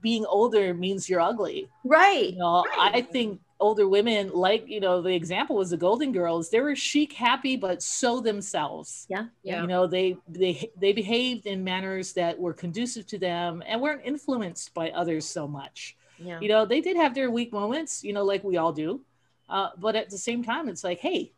[0.00, 1.68] being older means you're ugly?
[1.84, 2.32] Right.
[2.32, 6.48] You know, I think older women, like, you know, the example was the Golden Girls,
[6.50, 9.26] they were chic, happy, but so themselves Yeah.
[9.42, 9.62] Yeah.
[9.62, 14.02] you know they they they behaved in manners that were conducive to them and weren't
[14.04, 16.38] influenced by others so much Yeah.
[16.40, 19.00] you know they did have their weak moments you know like we all do
[19.48, 21.32] uh, but at the same time it's like hey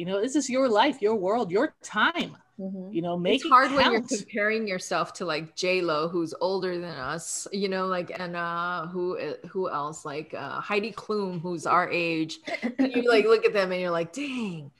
[0.00, 1.66] you know this is your life your world your
[1.98, 2.92] time Mhm.
[2.96, 6.34] you know make it's it hard when you're comparing yourself to like J Lo, who's
[6.48, 9.04] older than us, you know, like and uh who
[9.52, 12.32] who else like uh Heidi Klum, who's our age.
[12.78, 14.70] And you like look at them and you're like, dang,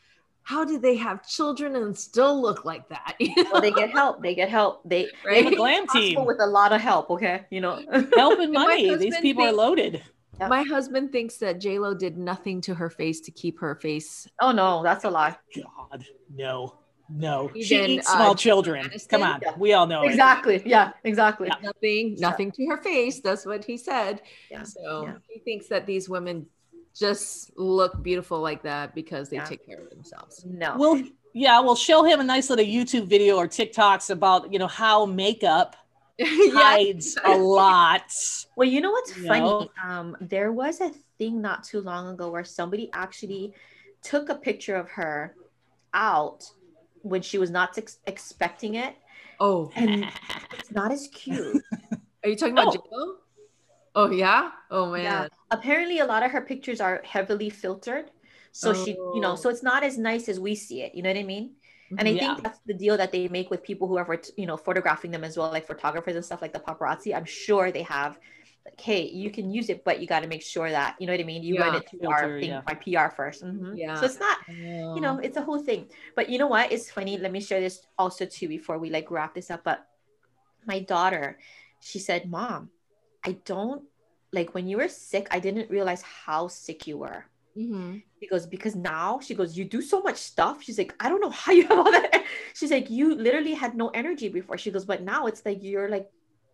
[0.43, 3.15] how did they have children and still look like that?
[3.27, 3.51] You know?
[3.51, 4.15] Well, they get help.
[4.27, 4.75] They get help.
[4.85, 7.09] They They have a glam team with a lot of help.
[7.17, 7.37] Okay.
[7.49, 7.75] You know.
[8.23, 10.05] help and money these husband people are thinks-
[10.41, 13.75] loaded My husband thinks that J Lo did nothing to her face to keep her
[13.77, 14.27] face.
[14.41, 15.37] oh no, that's a lie.
[15.55, 16.77] god no
[17.13, 19.09] no she Even, eats uh, small children Aniston?
[19.09, 19.55] come on Yeah.
[19.59, 20.11] we all know it.
[20.11, 20.63] Exactly.
[20.65, 20.93] Yeah.
[21.05, 21.49] Exactly.
[21.49, 21.57] Yeah.
[21.63, 23.21] Nothing, nothing to her face.
[23.21, 24.23] That's what he said.
[24.51, 24.63] Yeah.
[24.63, 25.15] So Yeah.
[25.29, 26.47] he thinks that these women
[26.97, 29.45] just look beautiful like that because they Yeah.
[29.45, 30.45] take care of themselves.
[30.47, 30.77] No.
[30.77, 31.03] Well,
[31.35, 35.05] yeah, we'll show him a nice little YouTube video or TikToks about you know how
[35.07, 35.80] makeup yeah.
[36.53, 38.03] hides a lot.
[38.57, 39.41] Well, you know what's You funny?
[39.41, 39.71] know?
[39.83, 43.55] Um, there was a thing not too long ago where somebody actually
[44.03, 45.35] took a picture of her
[45.95, 46.45] out
[47.03, 48.95] when she was not ex- expecting it,
[49.41, 50.07] Oh, and
[50.59, 51.63] it's not as cute.
[52.25, 53.17] are you talking about Oh.
[53.95, 54.51] Oh yeah.
[54.71, 55.03] Oh man.
[55.03, 55.27] Yeah.
[55.51, 58.11] Apparently, a lot of her pictures are heavily filtered,
[58.53, 59.37] so she, you know, Oh.
[59.37, 60.95] so it's not as nice as we see it.
[60.95, 61.55] You know what I mean?
[61.99, 62.35] And I Yeah.
[62.35, 65.25] think that's the deal that they make with people who are, you know, photographing them
[65.25, 67.15] as well, like photographers and stuff like the paparazzi.
[67.15, 68.19] I'm sure they have,
[68.65, 71.13] like, hey, you can use it, but you got to make sure that, you know
[71.13, 71.43] what I mean?
[71.43, 71.79] You run Yeah.
[71.81, 72.63] it through our thing, yeah.
[72.67, 73.77] my PR 1st Mhm.
[73.77, 73.95] Yeah.
[73.95, 75.89] So it's not, you you know, it's a whole thing.
[76.15, 76.73] But you know what?
[76.73, 77.19] It's funny.
[77.19, 79.65] Let me share this also too before we like wrap this up.
[79.65, 79.87] But
[80.67, 81.39] my daughter,
[81.81, 82.71] she said, Mom,
[83.25, 83.85] I don't
[84.33, 87.25] like when you were sick, I didn't realize how sick you were.
[87.57, 88.03] Mhm.
[88.21, 90.63] She goes, because now she goes, you do so much stuff.
[90.63, 92.25] She's like, I don't know how you have all that.
[92.55, 94.59] She's like, you literally had no energy before.
[94.59, 96.09] She goes, but now it's like you're like,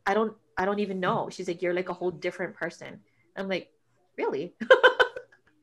[0.07, 1.29] I don't, I don't even know.
[1.31, 3.01] She's like, you're like a whole different person.
[3.37, 3.69] I'm like,
[4.17, 4.55] really?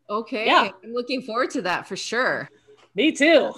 [0.09, 0.45] Okay.
[0.45, 0.69] Yeah.
[0.83, 2.49] I'm looking forward to that for sure.
[2.95, 3.53] Me too.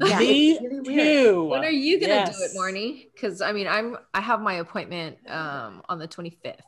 [0.00, 1.44] Yeah, Me really too.
[1.44, 3.08] When are you gonna do it, Marni?
[3.14, 6.64] Because I mean, I'm I have my appointment um on the 25th.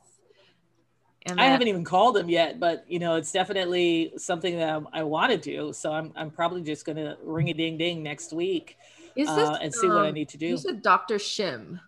[1.27, 5.03] And I haven't even called him yet, but you know, it's definitely something that I
[5.05, 5.73] want to do.
[5.73, 8.77] So I'm I'm probably just gonna ring a ding ding next week
[9.15, 10.47] Is uh, and see what I um, need to do.
[10.47, 11.17] You said Dr.
[11.17, 11.81] Shim,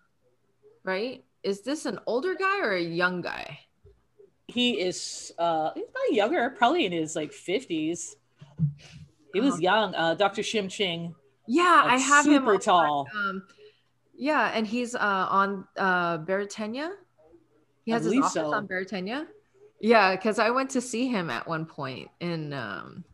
[0.85, 1.25] right?
[1.43, 3.61] is this an older guy or a young guy?
[4.47, 8.17] He is uh he's probably younger, probably in his like 50s.
[9.33, 9.95] He was young.
[9.95, 10.43] Uh Dr.
[10.43, 11.15] Shim Ching.
[11.47, 13.09] Yeah, Like, I have him super on my, tall.
[13.15, 13.43] um,
[14.17, 16.91] yeah, and he's uh, on uh, Beretania.
[17.85, 18.55] He has his office so.
[18.55, 19.27] on Beretania.
[19.81, 23.05] Yeah, because I went to see him at one point, and um,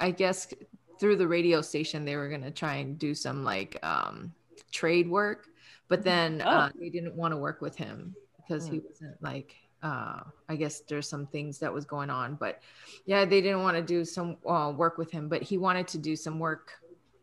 [0.00, 0.52] I guess
[1.00, 4.32] through the radio station they were gonna try and do some like um,
[4.70, 5.46] trade work,
[5.88, 6.78] but then uh, Oh.
[6.78, 9.56] they didn't want to work with him because he wasn't like.
[9.82, 12.62] Uh, I guess there's some things that was going on, but
[13.04, 15.98] yeah, they didn't want to do some uh, work with him, but he wanted to
[15.98, 16.72] do some work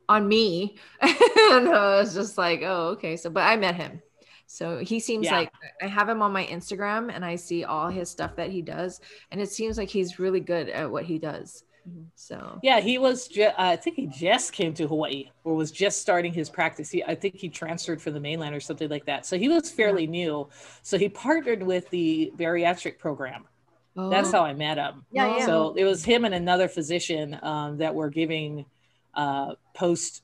[0.10, 4.02] on me and i was just like oh okay so but i met him
[4.54, 5.38] so he seems Yeah.
[5.40, 8.62] like i have him on my instagram and i see all his stuff that he
[8.62, 9.00] does
[9.32, 11.64] and it seems like he's really good at what he does
[12.16, 16.00] so Yeah, he was ju- I think he just came to Hawaii or was just
[16.00, 16.92] starting his practice.
[16.92, 19.26] He I think he transferred from the mainland or something like that.
[19.26, 20.48] So he was fairly new.
[20.84, 23.46] So he partnered with the bariatric program.
[23.96, 24.34] That's Oh.
[24.38, 25.04] how I met him.
[25.12, 25.46] Yeah, yeah.
[25.48, 28.66] So it was him and another physician um, that were giving
[29.16, 30.22] uh, post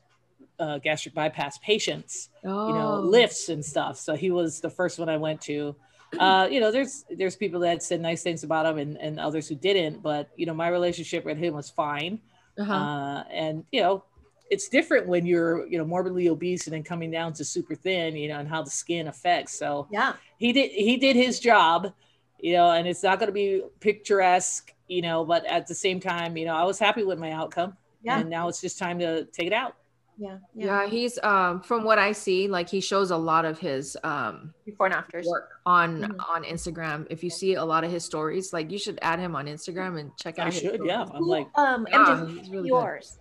[0.60, 2.99] uh, gastric bypass patients, you know, Oh.
[2.99, 3.97] lifts and stuff.
[3.97, 5.76] So he was the first one I went to.
[6.18, 9.47] Uh, you know, there's there's people that said nice things about him and, and others
[9.47, 12.20] who didn't, but you know, my relationship with him was fine.
[12.58, 12.74] Uh-huh.
[12.74, 14.03] Uh, and you know,
[14.49, 18.16] it's different when you're you know morbidly obese and then coming down to super thin,
[18.16, 19.60] you know, and how the skin affects.
[19.60, 20.14] So Yeah.
[20.38, 21.93] he did he did his job
[22.39, 25.99] you know and it's not going to be picturesque you know but at the same
[25.99, 28.20] time you know i was happy with my outcome Yeah.
[28.20, 29.74] and now it's just time to take it out
[30.20, 30.38] Yeah.
[30.55, 34.51] yeah he's um from what i see like he shows a lot of his um
[34.65, 35.28] Before and afters.
[35.28, 36.30] work on Mhm.
[36.30, 39.36] on instagram if you see a lot of his stories like you should add him
[39.36, 42.38] on instagram and check out i his should yeah i'm like Um, Yeah, MJ, he's
[42.39, 42.76] who's really good.
[42.76, 43.20] yours.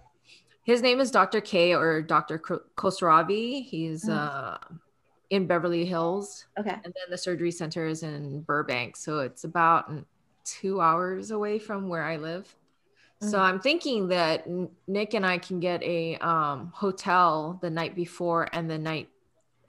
[0.63, 1.41] His name is Dr.
[1.41, 2.39] K or Dr.
[2.41, 3.63] Ko- Kosravi.
[3.65, 4.17] He's Mhm.
[4.19, 4.59] uh,
[5.31, 6.71] in Beverly Hills, Okay.
[6.73, 8.97] and then the surgery center is in Burbank.
[8.97, 9.93] So it's about
[10.45, 12.53] two hours away from where I live.
[13.21, 13.41] So Mhm.
[13.41, 14.47] I'm thinking that
[14.87, 19.09] Nick and I can get a um, hotel the night before and the night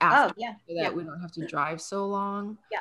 [0.00, 0.54] after, yeah.
[0.66, 0.90] so that yeah.
[0.90, 2.58] we don't have to drive so long.
[2.70, 2.80] Yeah.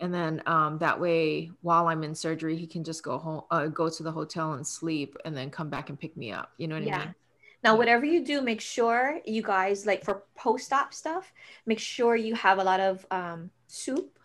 [0.00, 3.66] And then um, that way, while I'm in surgery, he can just go home, uh,
[3.68, 6.50] go to the hotel and sleep, and then come back and pick me up.
[6.58, 6.98] You know what I Yeah.
[6.98, 7.14] mean?
[7.62, 11.32] Now, whatever you do, make sure you guys like for post-op stuff.
[11.64, 14.18] Make sure you have a lot of um, soup.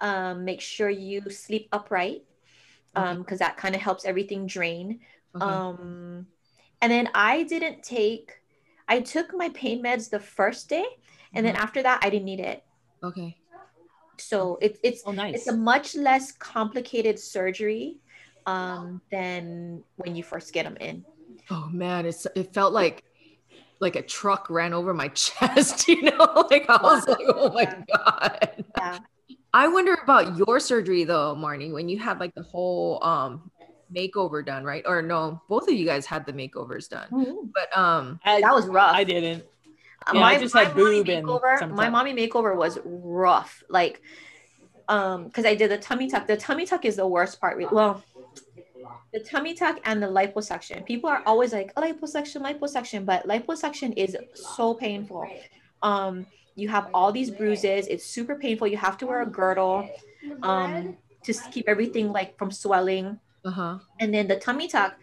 [0.00, 2.27] Um, make sure you sleep upright,
[2.98, 5.00] um, because that kind of helps everything drain.
[5.36, 5.44] Okay.
[5.44, 6.26] Um,
[6.80, 8.32] and then I didn't take.
[8.88, 10.86] I took my pain meds the first day,
[11.34, 12.64] and then after that, I didn't need it.
[13.02, 13.36] okay.
[14.20, 17.98] So it's it's oh nice it's a much less complicated surgery
[18.46, 21.04] um, than when you first get them in.
[21.50, 23.04] Oh man, it's it felt like
[23.80, 26.46] like a truck ran over my chest, you know?
[26.50, 28.64] Like I was like, oh my god.
[28.76, 28.98] Yeah.
[29.58, 33.50] I wonder about your surgery though, Marni, when you had like the whole um
[33.92, 34.84] makeover done, right?
[34.86, 37.08] Or no, both of you guys had the makeovers done.
[37.52, 38.94] But um I, That was rough.
[38.94, 39.42] i didn't
[40.06, 43.64] Uh, Yeah, I just had mommy boob and makeover, some my mommy makeover was rough.
[43.68, 44.00] Like,
[44.86, 46.28] um, because I did the tummy tuck.
[46.28, 47.58] The tummy tuck is the worst part.
[47.72, 48.04] Well,
[49.12, 50.86] the tummy tuck and the liposuction.
[50.86, 55.28] People are always like, oh, liposuction, liposuction, but liposuction is so painful.
[55.82, 56.26] Um,
[56.58, 57.86] you have all these bruises.
[57.88, 58.68] It's super painful.
[58.68, 59.94] You have to wear a girdle,
[60.42, 63.20] um, to keep everything like from swelling.
[63.44, 63.78] uh-huh.
[64.00, 64.94] And then the tummy tuck,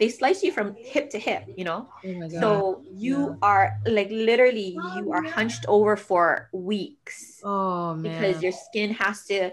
[0.00, 1.44] they slice you from hip to hip.
[1.56, 1.90] You know.
[2.04, 2.40] Oh my god.
[2.40, 8.12] So you are like literally you are hunched over for weeks oh man.
[8.12, 9.52] because your skin has to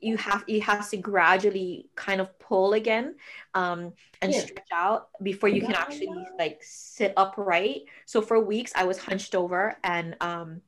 [0.00, 3.16] you have it has to gradually kind of pull again
[3.54, 3.92] um
[4.22, 4.40] and Yeah.
[4.40, 7.82] stretch out before you can actually like sit upright.
[8.06, 10.62] So for weeks I was hunched over and um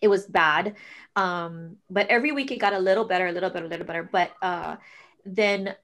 [0.00, 0.76] it was bad.
[1.14, 4.02] Um but every week it got a little better, a little better, a little better.
[4.02, 4.76] But uh
[5.24, 5.74] then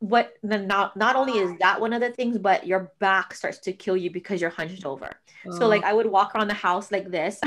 [0.00, 3.58] what then not not only is that one of the things but your back starts
[3.58, 5.10] to kill you because you're hunched over
[5.50, 7.38] so like i would walk around the house like this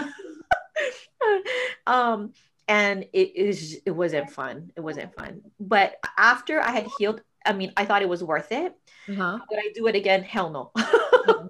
[1.87, 2.31] um
[2.67, 7.51] and it is it wasn't fun it wasn't fun but after i had healed i
[7.53, 8.75] mean i thought it was worth it
[9.09, 9.39] uh-huh.
[9.49, 10.71] would i do it again hell no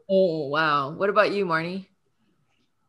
[0.10, 0.92] Oh wow.
[0.92, 1.88] What about you, Marni?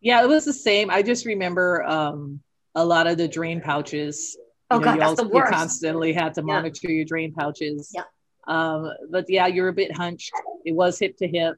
[0.04, 2.40] Yeah it was the same i just remember um
[2.76, 4.36] a lot of the drain pouches
[4.70, 6.54] oh know, god you, that's the you constantly had to Yeah.
[6.54, 7.90] monitor your drain pouches.
[7.94, 8.02] Yeah.
[8.46, 10.32] Um, but yeah, you're a bit hunched.
[10.66, 11.54] It was hip to hip.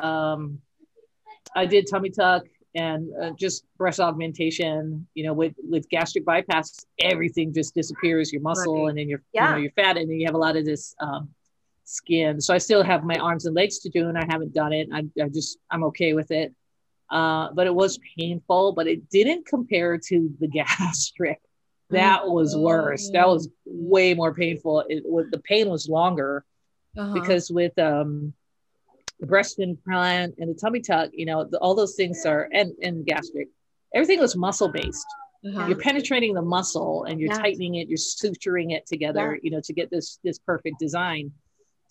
[0.00, 0.60] Um,
[1.56, 5.06] I did tummy tuck and uh, just breast augmentation.
[5.14, 8.32] You know, with with gastric bypass, everything just disappears.
[8.32, 8.90] Your muscle Right.
[8.90, 9.46] and then your Yeah.
[9.48, 11.28] you know your fat, and then you have a lot of this um,
[11.84, 12.40] skin.
[12.40, 14.88] So I still have my arms and legs to do, and I haven't done it.
[14.92, 16.54] I, I just I'm okay with it.
[17.12, 21.40] Uh, but it was painful, but it didn't compare to the gastric.
[21.90, 23.10] That was worse.
[23.10, 24.84] That was way more painful.
[24.88, 26.32] It was the pain was longer
[26.96, 27.12] Uh-huh.
[27.18, 28.32] because with um
[29.20, 32.72] the breast implant and the tummy tuck, you know, the, all those things are and
[32.86, 33.48] and gastric,
[33.94, 35.06] everything was muscle based.
[35.46, 35.66] Uh-huh.
[35.66, 37.38] You're penetrating the muscle and you're Yeah.
[37.44, 41.24] tightening it, you're suturing it together, you know, to get this this perfect design.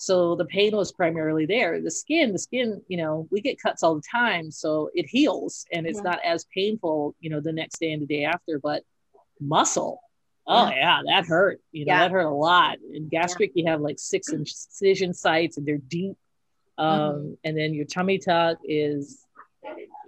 [0.02, 1.80] So the pain was primarily there.
[1.80, 5.64] The skin, the skin, you know, we get cuts all the time, so it heals
[5.72, 6.10] and it's Yeah.
[6.10, 8.58] not as painful, you know, the next day and the day after.
[8.58, 8.82] But
[9.40, 10.02] muscle,
[10.48, 11.62] oh yeah, that hurt.
[11.72, 12.00] You know, Yeah.
[12.00, 12.80] that hurt a lot.
[12.92, 16.18] In gastric, you have like six incision sites and they're deep.
[16.80, 17.34] Um, Mm-hmm.
[17.44, 19.24] and then your tummy tuck is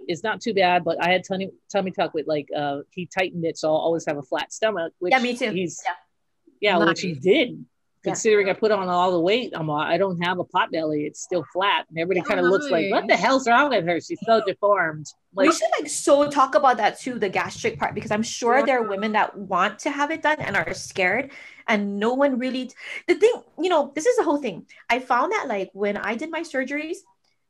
[0.08, 3.44] is not too bad, but I had tummy tummy tuck with like uh he tightened
[3.44, 4.92] it, so I'll always have a flat stomach.
[4.98, 5.52] Which Yeah, me too.
[5.52, 5.80] He's
[6.60, 6.78] Yeah.
[6.78, 7.64] yeah, which he did.
[8.04, 11.04] Considering I put on all the weight, I'm all, I don't have a pot belly.
[11.06, 14.00] It's still flat, and everybody kind of looks like, "What the hell's wrong with her?
[14.00, 17.94] She's so deformed." Like, we should like so talk about that too, the gastric part,
[17.94, 21.32] because I'm sure there are women that want to have it done and are scared,
[21.66, 22.70] and no one really.
[23.08, 24.66] The thing, you know, this is the whole thing.
[24.88, 26.98] I found that like when I did my surgeries,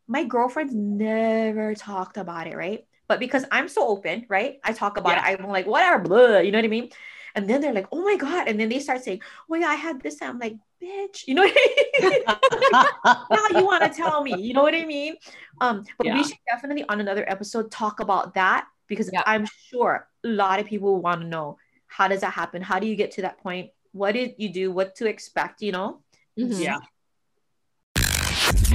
[0.07, 2.87] my girlfriends never talked about it, right?
[3.07, 4.61] But because I'm so open, right?
[4.65, 5.41] I talk about it.
[5.41, 6.91] I'm like, whatever, blah, you know what I mean?
[7.35, 8.47] And then they're like, oh my God.
[8.49, 9.21] And then they start saying,
[9.51, 10.21] oh yeah, I had this.
[10.21, 12.23] And I'm like, bitch, you know what I mean?
[13.53, 15.17] now you want to tell me, you know what I mean?
[15.61, 16.15] Um, but Yeah.
[16.15, 19.23] we should definitely on another episode talk about that because Yeah.
[19.27, 22.63] I'm sure a lot of people want to know how does that happen?
[22.63, 23.71] How do you get to that point?
[23.93, 24.71] What did you do?
[24.73, 26.01] What to expect, you know?
[26.39, 26.61] Mhm.
[26.63, 26.79] yeah.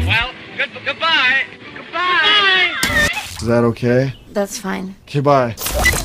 [0.05, 1.43] Well, good, goodbye.
[1.75, 2.75] Goodbye.
[3.41, 4.13] Is that okay?
[4.31, 4.95] That's fine.
[5.11, 5.49] Goodbye.
[5.49, 5.53] bye.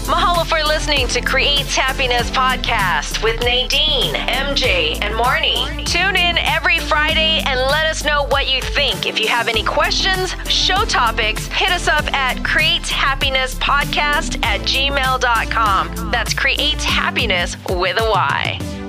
[0.06, 5.82] Mahalo for listening to Creates Happyness podcast with Nadine, MJ, and Marni.
[5.86, 9.06] Tune in every Friday and let us know what you think.
[9.06, 14.60] If you have any questions, show topics, hit us up at Creates Happyness Podcast at
[14.60, 16.10] gmail.com.
[16.10, 18.83] That's Creates Happyness with a Y.